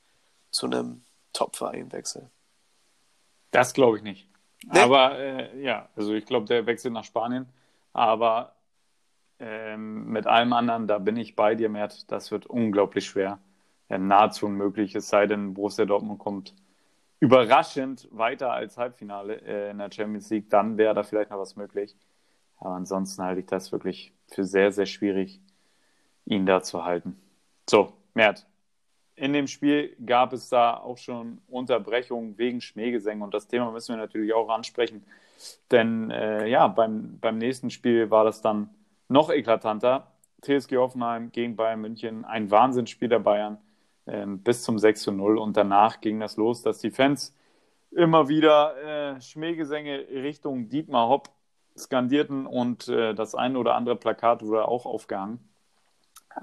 [0.50, 2.30] zu einem Top-Verein wechseln.
[3.52, 4.28] Das glaube ich nicht.
[4.64, 4.80] Nee?
[4.80, 7.48] Aber äh, ja, also ich glaube, der wechselt nach Spanien.
[7.92, 8.54] Aber
[9.40, 12.10] ähm, mit allem anderen, da bin ich bei dir, Mert.
[12.10, 13.38] Das wird unglaublich schwer.
[13.88, 16.54] Ja, nahezu unmöglich, es sei denn, Borussia Dortmund kommt
[17.20, 20.50] überraschend weiter als Halbfinale äh, in der Champions League.
[20.50, 21.96] Dann wäre da vielleicht noch was möglich.
[22.58, 25.40] Aber ansonsten halte ich das wirklich für sehr, sehr schwierig,
[26.26, 27.16] ihn da zu halten.
[27.68, 28.46] So, Mert,
[29.14, 33.94] in dem Spiel gab es da auch schon Unterbrechungen wegen Schmähgesängen und das Thema müssen
[33.94, 35.04] wir natürlich auch ansprechen.
[35.70, 38.70] Denn äh, ja, beim, beim nächsten Spiel war das dann
[39.08, 40.06] noch eklatanter.
[40.42, 43.58] TSG Hoffenheim gegen Bayern München, ein Wahnsinnsspiel der Bayern
[44.06, 47.34] äh, bis zum 6 zu 0 und danach ging das los, dass die Fans
[47.90, 51.30] immer wieder äh, Schmähgesänge Richtung Dietmar Hopp
[51.76, 55.40] skandierten und äh, das ein oder andere Plakat wurde auch aufgehangen.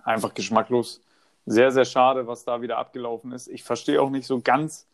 [0.03, 1.01] Einfach geschmacklos
[1.45, 3.47] sehr, sehr schade, was da wieder abgelaufen ist.
[3.47, 4.87] Ich verstehe auch nicht so ganz,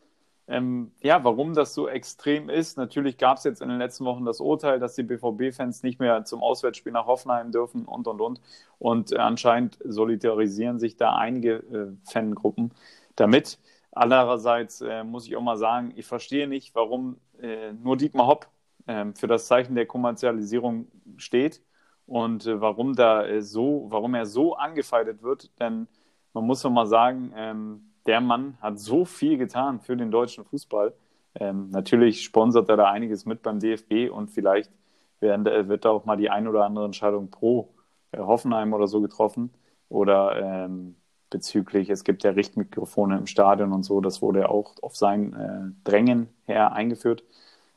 [0.51, 2.77] ähm, ja, warum das so extrem ist.
[2.77, 6.25] Natürlich gab es jetzt in den letzten Wochen das Urteil, dass die BVB-Fans nicht mehr
[6.25, 8.41] zum Auswärtsspiel nach Hoffenheim dürfen und, und, und.
[8.77, 12.73] Und äh, anscheinend solidarisieren sich da einige äh, Fangruppen
[13.15, 13.59] damit.
[13.93, 18.47] Andererseits äh, muss ich auch mal sagen, ich verstehe nicht, warum äh, nur Dietmar Hopp
[18.87, 20.87] ähm, für das Zeichen der Kommerzialisierung
[21.17, 21.61] steht
[22.07, 25.87] und äh, warum da äh, so, warum er so angefeindet wird, denn
[26.33, 30.45] man muss doch mal sagen, ähm, der Mann hat so viel getan für den deutschen
[30.45, 30.93] Fußball.
[31.35, 34.71] Ähm, natürlich sponsert er da einiges mit beim DFB und vielleicht
[35.19, 37.73] werden, äh, wird da auch mal die ein oder andere Entscheidung pro
[38.11, 39.51] äh, Hoffenheim oder so getroffen.
[39.89, 40.95] Oder ähm,
[41.29, 45.89] bezüglich, es gibt ja Richtmikrofone im Stadion und so, das wurde auch auf sein äh,
[45.89, 47.23] Drängen her eingeführt.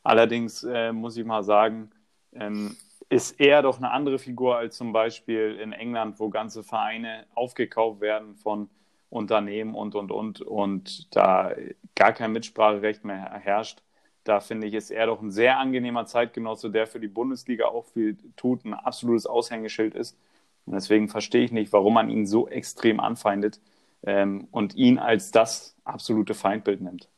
[0.03, 1.91] Allerdings äh, muss ich mal sagen,
[2.33, 2.77] ähm,
[3.09, 8.01] ist er doch eine andere Figur als zum Beispiel in England, wo ganze Vereine aufgekauft
[8.01, 8.69] werden von
[9.15, 11.53] Unternehmen und, und, und, und da
[11.95, 13.81] gar kein Mitspracherecht mehr herrscht.
[14.25, 17.87] Da finde ich, ist er doch ein sehr angenehmer Zeitgenosse, der für die Bundesliga auch
[17.87, 20.17] viel tut, ein absolutes Aushängeschild ist.
[20.67, 23.61] Und deswegen verstehe ich nicht, warum man ihn so extrem anfeindet
[24.03, 27.09] ähm, und ihn als das absolute Feindbild nimmt.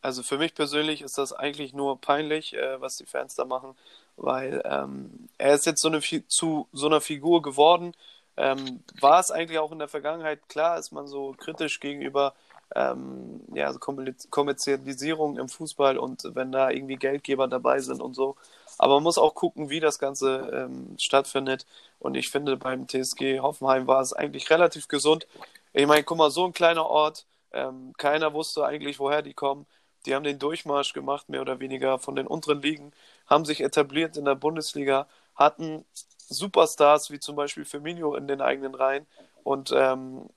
[0.00, 3.74] Also für mich persönlich ist das eigentlich nur peinlich, äh, was die Fans da machen
[4.16, 7.94] weil ähm, er ist jetzt so eine, zu so einer Figur geworden.
[8.36, 12.34] Ähm, war es eigentlich auch in der Vergangenheit klar, ist man so kritisch gegenüber
[12.74, 18.36] ähm, ja, also Kommerzialisierung im Fußball und wenn da irgendwie Geldgeber dabei sind und so.
[18.78, 21.66] Aber man muss auch gucken, wie das Ganze ähm, stattfindet.
[21.98, 25.26] Und ich finde, beim TSG Hoffenheim war es eigentlich relativ gesund.
[25.72, 29.66] Ich meine, guck mal, so ein kleiner Ort, ähm, keiner wusste eigentlich, woher die kommen.
[30.06, 32.92] Die haben den Durchmarsch gemacht, mehr oder weniger von den unteren Ligen
[33.26, 35.84] haben sich etabliert in der Bundesliga, hatten
[36.32, 39.06] Superstars wie zum Beispiel Firmino in den eigenen Reihen
[39.44, 40.28] und ähm,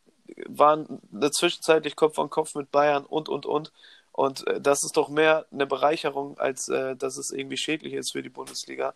[0.48, 3.72] waren zwischenzeitlich Kopf an Kopf mit Bayern und, und, und.
[4.12, 8.12] Und äh, das ist doch mehr eine Bereicherung, als äh, dass es irgendwie schädlich ist
[8.12, 8.94] für die Bundesliga.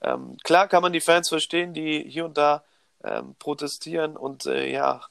[0.00, 2.64] Ähm, klar kann man die Fans verstehen, die hier und da
[3.04, 5.02] ähm, protestieren und äh, ja,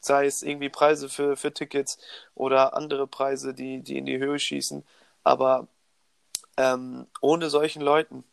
[0.00, 1.98] sei es irgendwie Preise für, für Tickets
[2.34, 4.84] oder andere Preise, die, die in die Höhe schießen.
[5.24, 5.66] Aber
[6.56, 8.24] ähm, ohne solchen Leuten,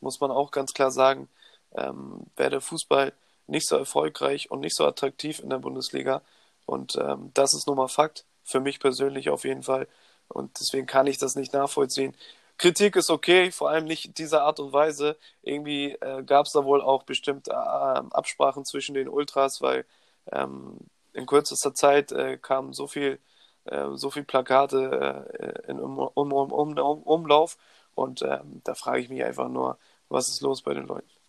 [0.00, 1.28] muss man auch ganz klar sagen,
[1.76, 3.12] ähm, wäre der Fußball
[3.46, 6.22] nicht so erfolgreich und nicht so attraktiv in der Bundesliga.
[6.66, 9.88] Und ähm, das ist nun mal Fakt, für mich persönlich auf jeden Fall.
[10.28, 12.14] Und deswegen kann ich das nicht nachvollziehen.
[12.58, 15.16] Kritik ist okay, vor allem nicht dieser Art und Weise.
[15.42, 19.84] Irgendwie äh, gab es da wohl auch bestimmte äh, Absprachen zwischen den Ultras, weil
[20.32, 20.78] ähm,
[21.12, 23.18] in kürzester Zeit äh, kamen so viel,
[23.64, 27.56] äh, so viel Plakate äh, in um, um, um, um, Umlauf
[27.94, 29.78] und ähm, da frage ich mich einfach nur,
[30.08, 31.19] was ist los bei den Leuten?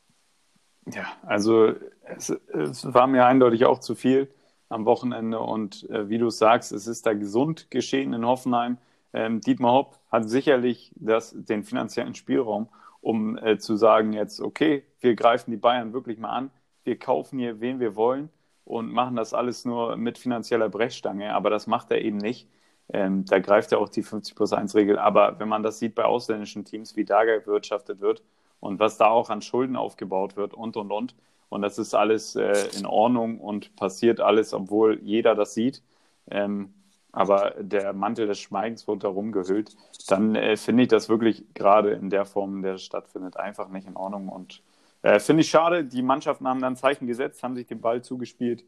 [0.93, 1.73] Ja, also
[2.03, 4.33] es, es war mir eindeutig auch zu viel
[4.69, 8.77] am Wochenende und äh, wie du sagst, es ist da gesund geschehen in Hoffenheim.
[9.13, 12.69] Ähm, Dietmar Hopp hat sicherlich das, den finanziellen Spielraum,
[13.01, 16.51] um äh, zu sagen jetzt, okay, wir greifen die Bayern wirklich mal an,
[16.83, 18.29] wir kaufen hier, wen wir wollen
[18.65, 22.49] und machen das alles nur mit finanzieller Brechstange, aber das macht er eben nicht.
[22.93, 24.97] Ähm, da greift ja auch die 50 plus 1 Regel.
[24.99, 28.23] Aber wenn man das sieht bei ausländischen Teams, wie da gewirtschaftet wird
[28.61, 31.15] und was da auch an Schulden aufgebaut wird und und und,
[31.49, 35.83] und das ist alles äh, in Ordnung und passiert alles, obwohl jeder das sieht.
[36.29, 36.73] Ähm,
[37.11, 39.75] aber der Mantel des Schweigens wird da rumgehüllt,
[40.07, 43.97] dann äh, finde ich das wirklich gerade in der Form, der stattfindet, einfach nicht in
[43.97, 44.29] Ordnung.
[44.29, 44.61] Und
[45.01, 48.63] äh, finde ich schade, die Mannschaften haben dann Zeichen gesetzt, haben sich den Ball zugespielt.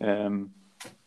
[0.00, 0.54] Ähm,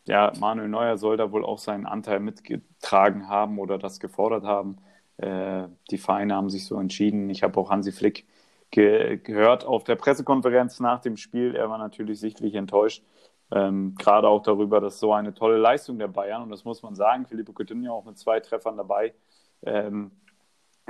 [0.06, 4.78] ja, Manuel Neuer soll da wohl auch seinen Anteil mitgetragen haben oder das gefordert haben.
[5.18, 7.30] Äh, die Vereine haben sich so entschieden.
[7.30, 8.26] Ich habe auch Hansi Flick
[8.72, 11.56] ge gehört auf der Pressekonferenz nach dem Spiel.
[11.56, 13.04] Er war natürlich sichtlich enttäuscht.
[13.52, 16.96] Ähm, gerade auch darüber, dass so eine tolle Leistung der Bayern, und das muss man
[16.96, 19.14] sagen, Filippo Coutinho auch mit zwei Treffern dabei,
[19.64, 20.12] ähm,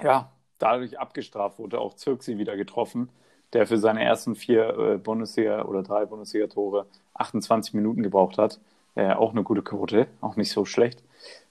[0.02, 3.10] ja, dadurch abgestraft wurde, auch Zirksi wieder getroffen,
[3.54, 8.60] der für seine ersten vier äh, Bundesliga- oder drei Bundesliga-Tore 28 Minuten gebraucht hat.
[8.96, 11.04] Äh, auch eine gute Quote, auch nicht so schlecht.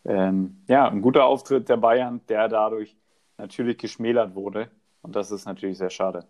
[0.07, 2.97] Ähm, ja, ein guter Auftritt der Bayern, der dadurch
[3.39, 4.71] natürlich geschmälert wurde.
[5.03, 6.27] Und das ist natürlich sehr schade.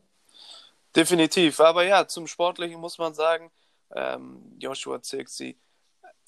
[0.94, 1.60] Definitiv.
[1.60, 3.50] Aber ja, zum Sportlichen muss man sagen,
[3.94, 5.56] ähm, Joshua Zirkzee,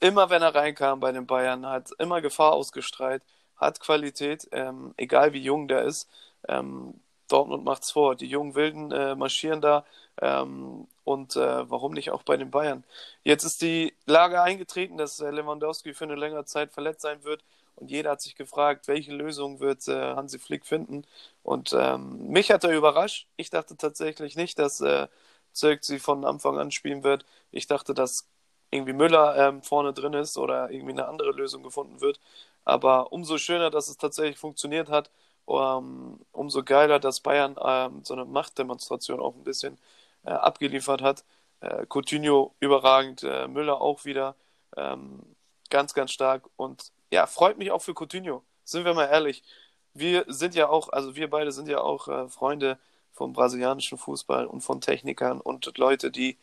[0.01, 3.23] immer wenn er reinkam bei den Bayern, hat immer Gefahr ausgestrahlt,
[3.57, 6.09] hat Qualität, ähm, egal wie jung der ist.
[6.47, 8.17] Ähm, Dortmund macht's vor.
[8.17, 9.85] Die jungen Wilden äh, marschieren da
[10.21, 12.85] ähm, und äh, warum nicht auch bei den Bayern?
[13.25, 17.43] Jetzt ist die Lage eingetreten, dass äh, Lewandowski für eine längere Zeit verletzt sein wird
[17.79, 21.05] und jeder hat sich gefragt, welche Lösung wird äh, Hansi Flick finden.
[21.45, 23.29] Und ähm, mich hat er überrascht.
[23.37, 25.07] Ich dachte tatsächlich nicht, dass äh,
[25.53, 27.25] sie von Anfang an spielen wird.
[27.53, 28.27] Ich dachte, dass
[28.71, 32.19] irgendwie Müller ähm, vorne drin ist oder irgendwie eine andere Lösung gefunden wird.
[32.65, 35.11] Aber umso schöner, dass es tatsächlich funktioniert hat
[35.49, 39.79] um, umso geiler, dass Bayern ähm, so eine Machtdemonstration auch ein bisschen
[40.25, 41.25] äh, abgeliefert hat.
[41.61, 44.35] Äh, Coutinho überragend, äh, Müller auch wieder
[44.77, 45.21] ähm,
[45.71, 48.43] ganz, ganz stark und ja, freut mich auch für Coutinho.
[48.65, 49.43] Sind wir mal ehrlich.
[49.95, 52.79] Wir sind ja auch, also wir beide sind ja auch äh, Freunde
[53.15, 56.37] vom brasilianischen Fußball und von Technikern und Leute, die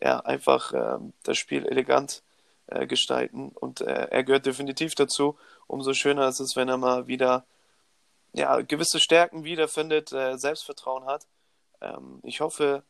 [0.00, 2.22] ja einfach ähm, das Spiel elegant
[2.66, 5.38] äh, gestalten und äh, er gehört definitiv dazu.
[5.66, 7.44] Umso schöner ist es, wenn er mal wieder
[8.32, 11.26] ja, gewisse Stärken wiederfindet, äh, Selbstvertrauen hat.
[11.80, 12.82] Ähm, ich hoffe,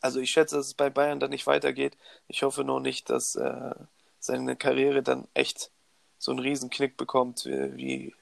[0.00, 1.96] also ich schätze, dass es bei Bayern dann nicht weitergeht.
[2.26, 3.74] Ich hoffe nur nicht, dass äh,
[4.18, 5.70] seine Karriere dann echt
[6.18, 8.14] so einen Riesenknick bekommt wie, wie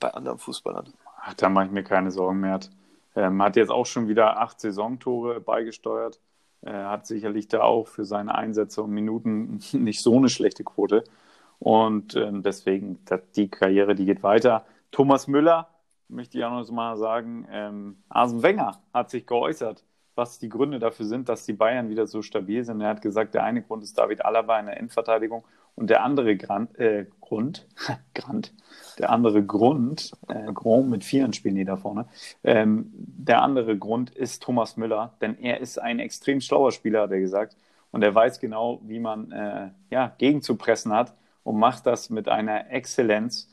[0.00, 0.92] bei anderen Fußballern.
[1.20, 2.60] Ach, da mache ich mir keine Sorgen mehr.
[3.14, 6.18] Ähm, hat jetzt auch schon wieder acht Saisontore beigesteuert.
[6.62, 11.04] Äh, hat sicherlich da auch für seine Einsätze und Minuten nicht so eine schlechte Quote.
[11.58, 13.04] Und ähm, deswegen,
[13.36, 14.64] die Karriere, die geht weiter.
[14.90, 15.68] Thomas Müller
[16.12, 20.78] möchte ich auch noch mal sagen, ähm, Arsene Wenger hat sich geäußert, was die Gründe
[20.78, 22.80] dafür sind, dass die Bayern wieder so stabil sind.
[22.80, 25.44] Er hat gesagt, der eine Grund ist David Alaba in der Endverteidigung
[25.74, 27.66] und der andere Grant, äh, Grund,
[28.14, 28.52] Grant,
[28.98, 32.06] der andere Grund, äh, Grand mit vielen spielen die da vorne,
[32.44, 37.10] ähm, der andere Grund ist Thomas Müller, denn er ist ein extrem schlauer Spieler, hat
[37.10, 37.56] er gesagt,
[37.90, 42.70] und er weiß genau, wie man äh, ja, gegenzupressen hat und macht das mit einer
[42.70, 43.48] Exzellenz,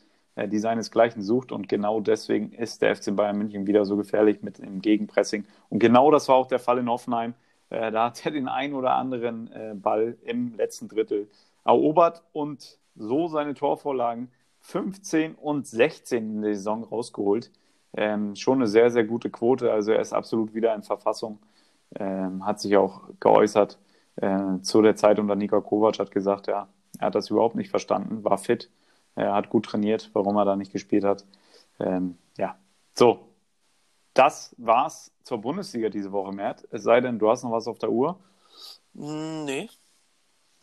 [0.48, 1.52] die seinesgleichen sucht.
[1.52, 5.46] Und genau deswegen ist der FC Bayern München wieder so gefährlich mit dem Gegenpressing.
[5.70, 7.34] Und genau das war auch der Fall in Hoffenheim.
[7.70, 11.30] Äh, da hat er den ein oder anderen äh, Ball im letzten Drittel
[11.66, 14.30] erobert und so seine Torvorlagen
[14.62, 17.52] 15 und 16 in der Saison rausgeholt.
[17.96, 19.72] Ähm, schon eine sehr, sehr gute Quote.
[19.72, 21.40] Also er ist absolut wieder in Verfassung.
[21.96, 23.80] Ähm, hat sich auch geäußert
[24.18, 26.68] äh, zu der Zeit unter Niko Kovac, hat gesagt, ja,
[27.00, 28.70] Er hat das überhaupt nicht verstanden, war fit,
[29.20, 31.26] er hat gut trainiert, warum er da nicht gespielt hat.
[31.80, 32.58] Ähm, ja,
[32.94, 33.26] so.
[34.14, 36.68] Das war's zur Bundesliga diese Woche, Mert.
[36.72, 38.20] Es sei denn, du hast noch was auf der Uhr.
[38.94, 39.70] Mm, nee.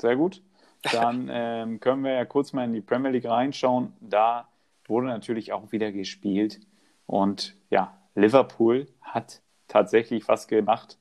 [0.01, 0.43] Sehr gut.
[0.83, 3.95] Dann ähm, können wir ja kurz mal in die Premier League reinschauen.
[4.01, 4.49] Da
[4.87, 6.61] wurde natürlich auch wieder gespielt.
[7.07, 10.99] Und ja, Liverpool hat tatsächlich was gemacht,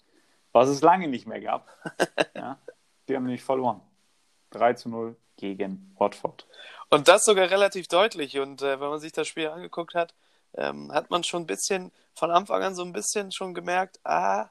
[0.51, 1.67] was es lange nicht mehr gab.
[2.35, 2.57] ja,
[3.07, 3.81] die haben nämlich verloren.
[4.51, 6.45] 3 zu 0 gegen Watford.
[6.89, 8.39] Und das sogar relativ deutlich.
[8.39, 10.13] Und äh, wenn man sich das Spiel angeguckt hat,
[10.55, 14.49] ähm, hat man schon ein bisschen, von Anfang an so ein bisschen schon gemerkt, ah,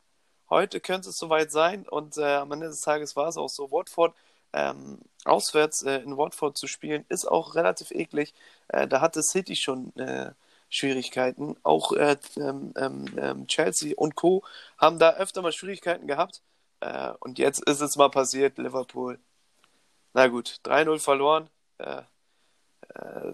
[0.50, 1.88] heute könnte es soweit sein.
[1.88, 3.70] Und äh, am Ende des Tages war es auch so.
[3.70, 4.14] Watford
[4.52, 8.34] ähm, auswärts äh, in Watford zu spielen, ist auch relativ eklig.
[8.68, 10.32] Äh, da hatte City schon äh,
[10.68, 11.56] Schwierigkeiten.
[11.62, 14.42] Auch äh, ähm, ähm, ähm, Chelsea und Co.
[14.78, 16.42] haben da öfter mal Schwierigkeiten gehabt.
[17.20, 19.18] Und jetzt ist es mal passiert, Liverpool.
[20.14, 21.50] Na gut, 3-0 verloren.
[21.78, 22.02] Äh,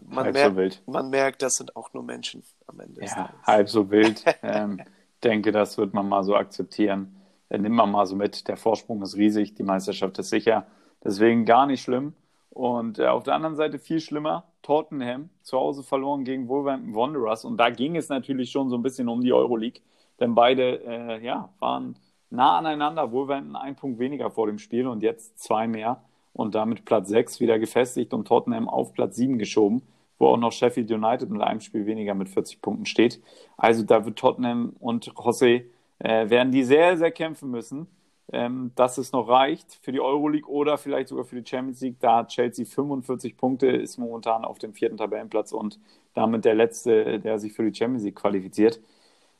[0.06, 0.82] man, halb merkt, so wild.
[0.86, 3.04] man merkt, das sind auch nur Menschen am Ende.
[3.04, 4.24] Ja, halb so wild.
[4.42, 4.80] ähm,
[5.22, 7.16] denke, das wird man mal so akzeptieren.
[7.50, 8.48] Äh, nimmt man mal so mit.
[8.48, 10.66] Der Vorsprung ist riesig, die Meisterschaft ist sicher.
[11.04, 12.14] Deswegen gar nicht schlimm.
[12.48, 17.44] Und äh, auf der anderen Seite viel schlimmer, Tottenham zu Hause verloren gegen Wolverhampton Wanderers.
[17.44, 19.82] Und da ging es natürlich schon so ein bisschen um die Euroleague,
[20.18, 21.96] denn beide äh, ja, waren
[22.30, 23.12] nah aneinander.
[23.12, 26.02] Wolverhampton ein Punkt weniger vor dem Spiel und jetzt zwei mehr.
[26.32, 29.82] Und damit Platz 6 wieder gefestigt und Tottenham auf Platz 7 geschoben,
[30.18, 33.20] wo auch noch Sheffield United mit einem Spiel weniger mit 40 Punkten steht.
[33.56, 35.64] Also da wird Tottenham und José
[35.98, 37.88] äh, werden die sehr, sehr kämpfen müssen
[38.32, 41.98] ähm, dass es noch reicht für die Euroleague oder vielleicht sogar für die Champions League.
[42.00, 45.80] Da hat Chelsea 45 Punkte, ist momentan auf dem vierten Tabellenplatz und
[46.14, 48.80] damit der letzte, der sich für die Champions League qualifiziert.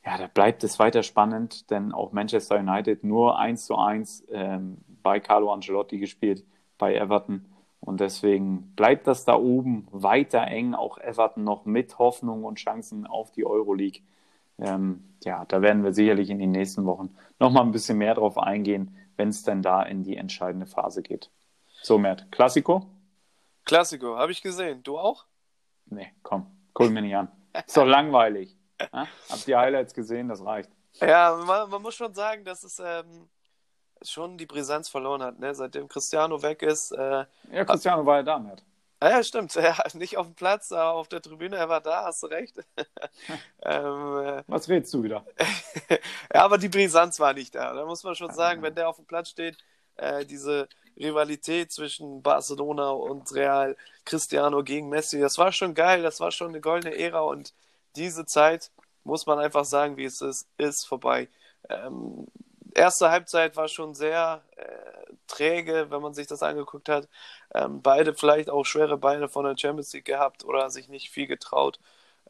[0.05, 4.79] Ja, da bleibt es weiter spannend, denn auch Manchester United nur 1 zu 1 ähm,
[5.03, 6.45] bei Carlo Ancelotti gespielt,
[6.81, 7.47] bei Everton.
[7.79, 10.75] Und deswegen bleibt das da oben weiter eng.
[10.75, 14.03] Auch Everton noch mit Hoffnung und Chancen auf die Euroleague.
[14.59, 18.37] Ähm, ja, da werden wir sicherlich in den nächsten Wochen nochmal ein bisschen mehr drauf
[18.37, 21.31] eingehen, wenn es denn da in die entscheidende Phase geht.
[21.83, 22.87] So, Mert, Klassiko?
[23.65, 24.83] Klassiko, habe ich gesehen.
[24.83, 25.25] Du auch?
[25.87, 27.29] Nee, komm, guck mir nicht an.
[27.67, 28.57] Ist doch langweilig.
[28.93, 29.07] Ja?
[29.29, 30.29] Habt ihr Highlights gesehen?
[30.29, 30.71] Das reicht.
[31.01, 33.29] Ja, man, man muss schon sagen, dass es ähm,
[34.03, 35.39] schon die Brisanz verloren hat.
[35.39, 35.55] Ne?
[35.55, 36.93] Seitdem Cristiano weg ist.
[36.93, 38.63] Äh, Ja, Cristiano war ja da, Mert.
[39.01, 39.55] Ah Ja, stimmt.
[39.57, 41.57] Ja, nicht auf dem Platz, aber auf der Tribüne.
[41.57, 42.57] Er war da, hast du recht.
[43.63, 45.25] ähm, äh, Was redest du wieder?
[46.35, 47.73] ja, aber die Brisanz war nicht da.
[47.75, 49.57] Da muss man schon sagen, wenn der auf dem Platz steht,
[49.97, 56.03] äh, diese Rivalität zwischen Barcelona und Real, Cristiano gegen Messi, das war schon geil.
[56.03, 57.55] Das war schon eine goldene Ära und
[57.97, 58.71] diese Zeit,
[59.05, 61.29] muss man einfach sagen, wie es ist, ist vorbei.
[61.69, 62.27] Ähm,
[62.75, 67.09] erste Halbzeit war schon sehr äh, träge, wenn man sich das angeguckt hat.
[67.55, 71.27] Ähm, beide vielleicht auch schwere Beine von der Champions League gehabt oder sich nicht viel
[71.27, 71.79] getraut.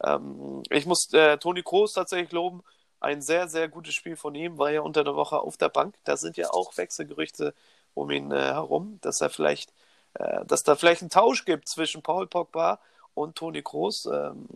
[0.03, 2.63] Ähm, ich muss äh, Toni Kroos tatsächlich loben.
[3.01, 5.95] Ein sehr, sehr gutes Spiel von ihm, war ja unter der Woche auf der Bank.
[6.05, 7.55] Da sind ja auch Wechselgerüchte
[7.95, 9.73] um ihn äh, herum, dass er vielleicht,
[10.15, 12.79] äh, dass da vielleicht einen Tausch gibt zwischen Paul Pogba
[13.23, 14.07] und Toni Kroos.
[14.07, 14.47] Ähm,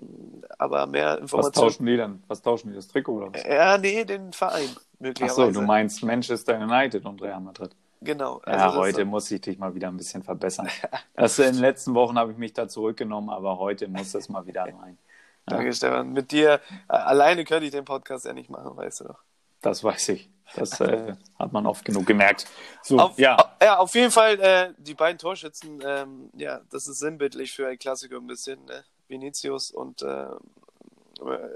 [0.59, 1.69] aber mehr Was Informationen.
[1.69, 2.23] tauschen die denn?
[2.29, 2.77] Was tauschen die?
[2.77, 3.43] Das Trikot oder was?
[3.45, 4.69] Ja, nee, den Verein.
[4.75, 5.35] Ach Möglicherweise.
[5.35, 7.71] so, du meinst Manchester United und Real Madrid.
[8.01, 8.41] Genau.
[8.47, 10.69] Ja, also das- heute muss ich dich mal wieder ein bisschen verbessern.
[11.15, 14.47] Das in den letzten Wochen habe ich mich da zurückgenommen, aber heute muss das mal
[14.47, 14.99] wieder rein.
[15.47, 16.13] Danke, Stefan.
[16.13, 19.19] Mit dir äh, alleine könnte ich den Podcast ja nicht machen, weißt du doch.
[19.63, 20.29] Das weiß ich.
[20.55, 22.47] Das äh, hat man oft genug gemerkt.
[22.83, 26.99] So, Auf, ja, ja, auf jeden Fall äh, die beiden Torschützen, ähm, ja, das ist
[26.99, 28.85] sinnbildlich für ein Klassiker ein bisschen, ne?
[29.09, 31.49] Vinicius und äh, äh,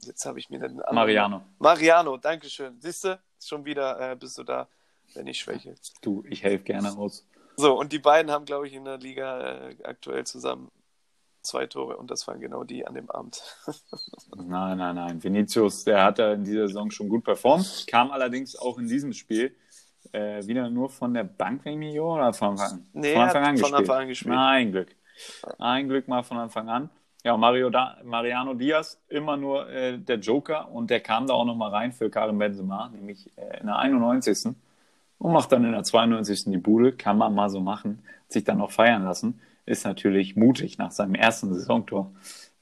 [0.00, 1.42] jetzt habe ich mir den anderen- Mariano.
[1.58, 2.80] Mariano, Dankeschön.
[2.80, 4.68] Siehst du, schon wieder äh, bist du da,
[5.14, 5.74] wenn ich schwäche.
[6.02, 7.26] Du, ich helfe gerne aus.
[7.56, 10.70] So, und die beiden haben, glaube ich, in der Liga äh, aktuell zusammen
[11.44, 13.42] zwei Tore und das waren genau die an dem Abend.
[14.36, 15.22] Nein, nein, nein.
[15.22, 19.12] Vinicius, der hat ja in dieser Saison schon gut performt, kam allerdings auch in diesem
[19.12, 19.54] Spiel
[20.12, 22.86] äh, wieder nur von der Bank, mich irre, oder von Anfang an?
[22.92, 23.74] Nee, von Anfang hat an von.
[23.74, 24.36] Anfang an gespielt.
[24.36, 24.88] Ein Glück.
[25.58, 26.90] Ein Glück mal von Anfang an.
[27.24, 31.46] Ja, Mario da Mariano Diaz, immer nur äh, der Joker und der kam da auch
[31.46, 34.54] nochmal rein für Karim Benzema, nämlich äh, in der 91.
[35.18, 36.44] und macht dann in der 92.
[36.46, 39.40] die Bude, kann man mal so machen, sich dann noch feiern lassen.
[39.66, 42.12] Ist natürlich mutig nach seinem ersten Saisontor.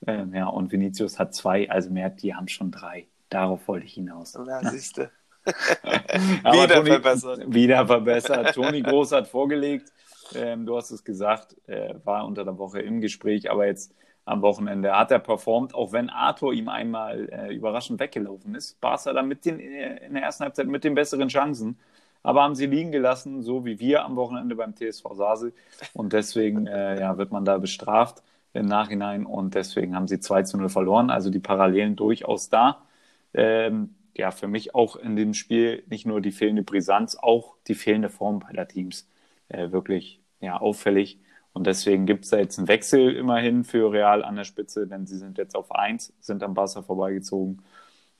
[0.06, 3.06] Ähm, ja, und Vinicius hat zwei, also mehr, die haben schon drei.
[3.28, 4.36] Darauf wollte ich hinaus.
[4.44, 5.10] Na, siehste.
[5.44, 7.44] Wieder Toni, verbessert.
[7.46, 8.54] Wieder verbessert.
[8.54, 9.92] Toni Groß hat vorgelegt.
[10.34, 13.94] Ähm, du hast es gesagt, äh, war unter der Woche im Gespräch, aber jetzt
[14.24, 18.80] am Wochenende hat er performt, auch wenn Arthur ihm einmal äh, überraschend weggelaufen ist.
[18.80, 21.78] Barca dann mit den, äh, in der ersten Halbzeit mit den besseren Chancen.
[22.22, 25.54] Aber haben sie liegen gelassen, so wie wir am Wochenende beim TSV Sasel.
[25.92, 30.42] Und deswegen äh, ja, wird man da bestraft im Nachhinein und deswegen haben sie 2
[30.44, 31.10] zu 0 verloren.
[31.10, 32.82] Also die Parallelen durchaus da.
[33.34, 37.74] Ähm, ja, für mich auch in dem Spiel nicht nur die fehlende Brisanz, auch die
[37.74, 39.08] fehlende Form beider Teams
[39.48, 41.18] äh, wirklich ja, auffällig.
[41.54, 45.06] Und deswegen gibt es da jetzt einen Wechsel immerhin für Real an der Spitze, denn
[45.06, 47.62] sie sind jetzt auf 1, sind am Barca vorbeigezogen.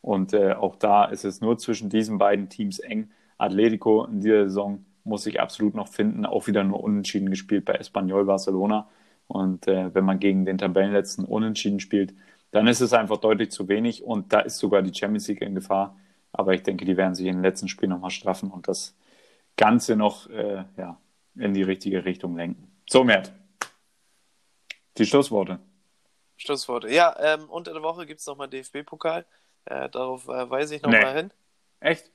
[0.00, 3.10] Und äh, auch da ist es nur zwischen diesen beiden Teams eng.
[3.42, 7.74] Atletico in dieser Saison muss sich absolut noch finden, auch wieder nur unentschieden gespielt bei
[7.74, 8.88] Espanyol Barcelona.
[9.26, 12.14] Und äh, wenn man gegen den Tabellenletzten unentschieden spielt,
[12.50, 15.54] dann ist es einfach deutlich zu wenig und da ist sogar die Champions League in
[15.54, 15.96] Gefahr.
[16.32, 18.94] Aber ich denke, die werden sich in den letzten Spielen nochmal straffen und das
[19.56, 20.98] Ganze noch äh, ja,
[21.34, 22.70] in die richtige Richtung lenken.
[22.88, 23.32] So, Mert.
[24.98, 25.58] Die Schlussworte.
[26.36, 26.90] Schlussworte.
[26.90, 29.24] Ja, ähm, unter der Woche gibt es nochmal DFB-Pokal.
[29.64, 31.20] Äh, darauf äh, weise ich nochmal nee.
[31.20, 31.30] hin.
[31.80, 32.10] Echt?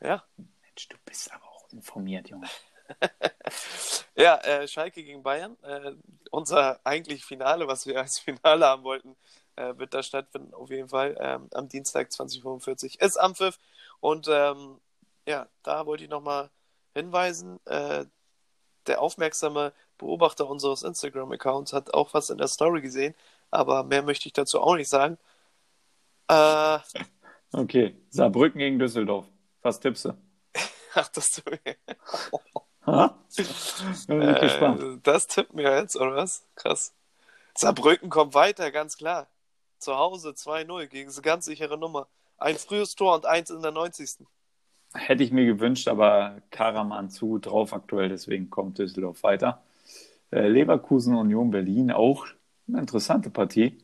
[0.00, 0.24] Ja.
[0.36, 2.48] Mensch, du bist aber auch informiert, Junge.
[4.14, 5.56] ja, äh, Schalke gegen Bayern.
[5.62, 5.92] Äh,
[6.30, 9.16] unser eigentlich Finale, was wir als Finale haben wollten,
[9.56, 11.16] äh, wird da stattfinden, auf jeden Fall.
[11.20, 13.58] Ähm, am Dienstag 2045 ist Ampfiff.
[14.00, 14.80] Und ähm,
[15.26, 16.50] ja, da wollte ich nochmal
[16.94, 17.58] hinweisen.
[17.66, 18.06] Äh,
[18.86, 23.14] der aufmerksame Beobachter unseres Instagram-Accounts hat auch was in der Story gesehen,
[23.50, 25.18] aber mehr möchte ich dazu auch nicht sagen.
[26.28, 26.78] Äh,
[27.52, 29.26] okay, Saarbrücken gegen Düsseldorf.
[29.62, 30.14] Was tippst du?
[30.94, 31.76] Ach, das du mir.
[34.06, 35.00] Bin äh, gespannt.
[35.02, 36.46] Das tippt mir jetzt, oder was?
[36.54, 36.94] Krass.
[37.54, 39.26] Saarbrücken kommt weiter, ganz klar.
[39.78, 42.08] Zu Hause 2-0 gegen eine ganz sichere Nummer.
[42.38, 44.26] Ein frühes Tor und eins in der 90.
[44.94, 49.62] Hätte ich mir gewünscht, aber Karaman zu gut drauf aktuell, deswegen kommt Düsseldorf weiter.
[50.30, 52.26] Äh, Leverkusen Union Berlin auch
[52.66, 53.78] eine interessante Partie.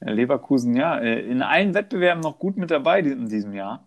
[0.00, 3.85] Äh, Leverkusen, ja, äh, in allen Wettbewerben noch gut mit dabei in diesem Jahr.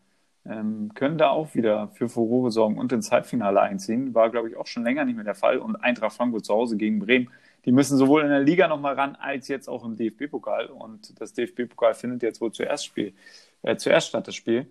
[0.50, 4.16] Ähm, können da auch wieder für Furore sorgen und ins Halbfinale einziehen.
[4.16, 5.60] War, glaube ich, auch schon länger nicht mehr der Fall.
[5.60, 7.30] Und Eintracht Frankfurt zu Hause gegen Bremen.
[7.66, 10.68] Die müssen sowohl in der Liga nochmal ran, als jetzt auch im DFB-Pokal.
[10.68, 13.14] Und das DFB-Pokal findet jetzt wohl zuerst, Spiel,
[13.62, 14.68] äh, zuerst statt, das Spiel.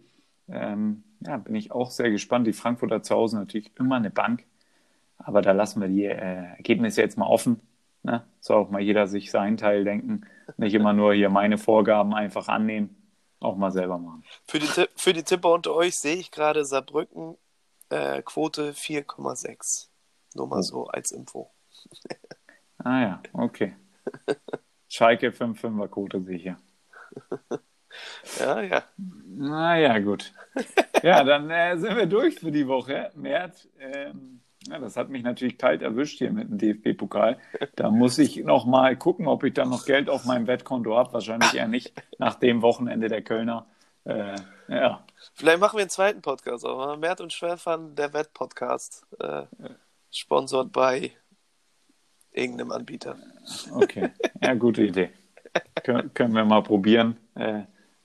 [0.49, 2.47] Ähm, ja, bin ich auch sehr gespannt.
[2.49, 4.45] Die Frankfurter zu Hause natürlich immer eine Bank.
[5.18, 7.61] Aber da lassen wir die äh, Ergebnisse jetzt mal offen.
[8.03, 8.24] Ne?
[8.41, 10.22] Soll auch mal jeder sich seinen Teil denken.
[10.57, 12.97] Nicht immer nur hier meine Vorgaben einfach annehmen.
[13.41, 14.24] Auch mal selber machen.
[14.47, 14.66] Für die,
[14.97, 17.36] für die Tipper unter euch sehe ich gerade Saarbrücken
[17.91, 19.89] äh, Quote 4,6.
[20.34, 20.62] Nur mal oh.
[20.62, 21.51] so als Info.
[22.78, 23.76] ah ja, okay.
[24.89, 26.57] Schalke 5,5er Quote sehe ich hier.
[28.39, 28.84] Ja, ja.
[28.97, 30.32] Naja, gut.
[31.03, 33.11] Ja, dann äh, sind wir durch für die Woche.
[33.14, 37.38] Mert, ähm, ja, das hat mich natürlich kalt erwischt hier mit dem DFB-Pokal.
[37.76, 41.12] Da muss ich noch mal gucken, ob ich dann noch Geld auf meinem Wettkonto habe.
[41.12, 43.66] Wahrscheinlich eher nicht nach dem Wochenende der Kölner.
[44.04, 44.36] Äh,
[44.68, 45.04] ja.
[45.34, 46.64] Vielleicht machen wir einen zweiten Podcast.
[46.64, 49.44] Aber Mert und Stefan, der Wettpodcast, äh,
[50.10, 51.12] sponsort bei
[52.32, 53.16] irgendeinem Anbieter.
[53.72, 54.10] Okay,
[54.42, 55.10] ja, gute Idee.
[55.82, 57.16] Kön können wir mal probieren.
[57.34, 57.62] Äh,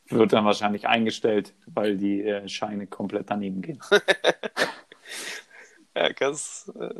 [0.07, 3.79] wird dann wahrscheinlich eingestellt, weil die äh, Scheine komplett daneben gehen.
[5.97, 6.93] ja, ganz, äh,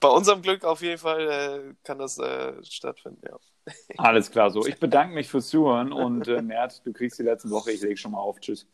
[0.00, 3.36] bei unserem Glück auf jeden Fall äh, kann das äh, stattfinden, ja.
[3.96, 4.66] Alles klar, so.
[4.66, 7.96] Ich bedanke mich fürs Zuhören und äh, Mert, du kriegst die letzte Woche, ich lege
[7.96, 8.38] schon mal auf.
[8.40, 8.66] Tschüss.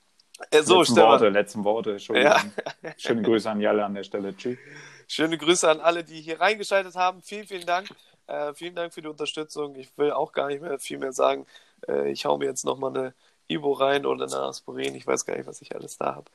[0.50, 1.96] Äh, so, letzten Worte, letzten Worte.
[2.14, 2.40] Ja.
[2.96, 4.36] Schöne Grüße an Jalle an der Stelle.
[4.36, 4.58] Tschüss.
[5.06, 7.20] Schöne Grüße an alle, die hier reingeschaltet haben.
[7.22, 7.88] Vielen, vielen Dank.
[8.26, 9.74] Äh, vielen Dank für die Unterstützung.
[9.74, 11.46] Ich will auch gar nicht mehr viel mehr sagen.
[11.86, 13.14] Äh, ich hau mir jetzt nochmal eine
[13.48, 14.94] Ibo rein oder eine Aspirin.
[14.94, 16.30] Ich weiß gar nicht, was ich alles da habe.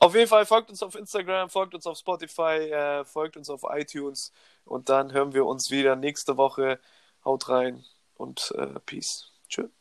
[0.00, 3.62] Auf jeden Fall folgt uns auf Instagram, folgt uns auf Spotify, äh, folgt uns auf
[3.68, 4.32] iTunes
[4.64, 6.78] und dann hören wir uns wieder nächste Woche.
[7.24, 7.84] Haut rein
[8.14, 9.32] und äh, Peace.
[9.48, 9.77] Tschüss.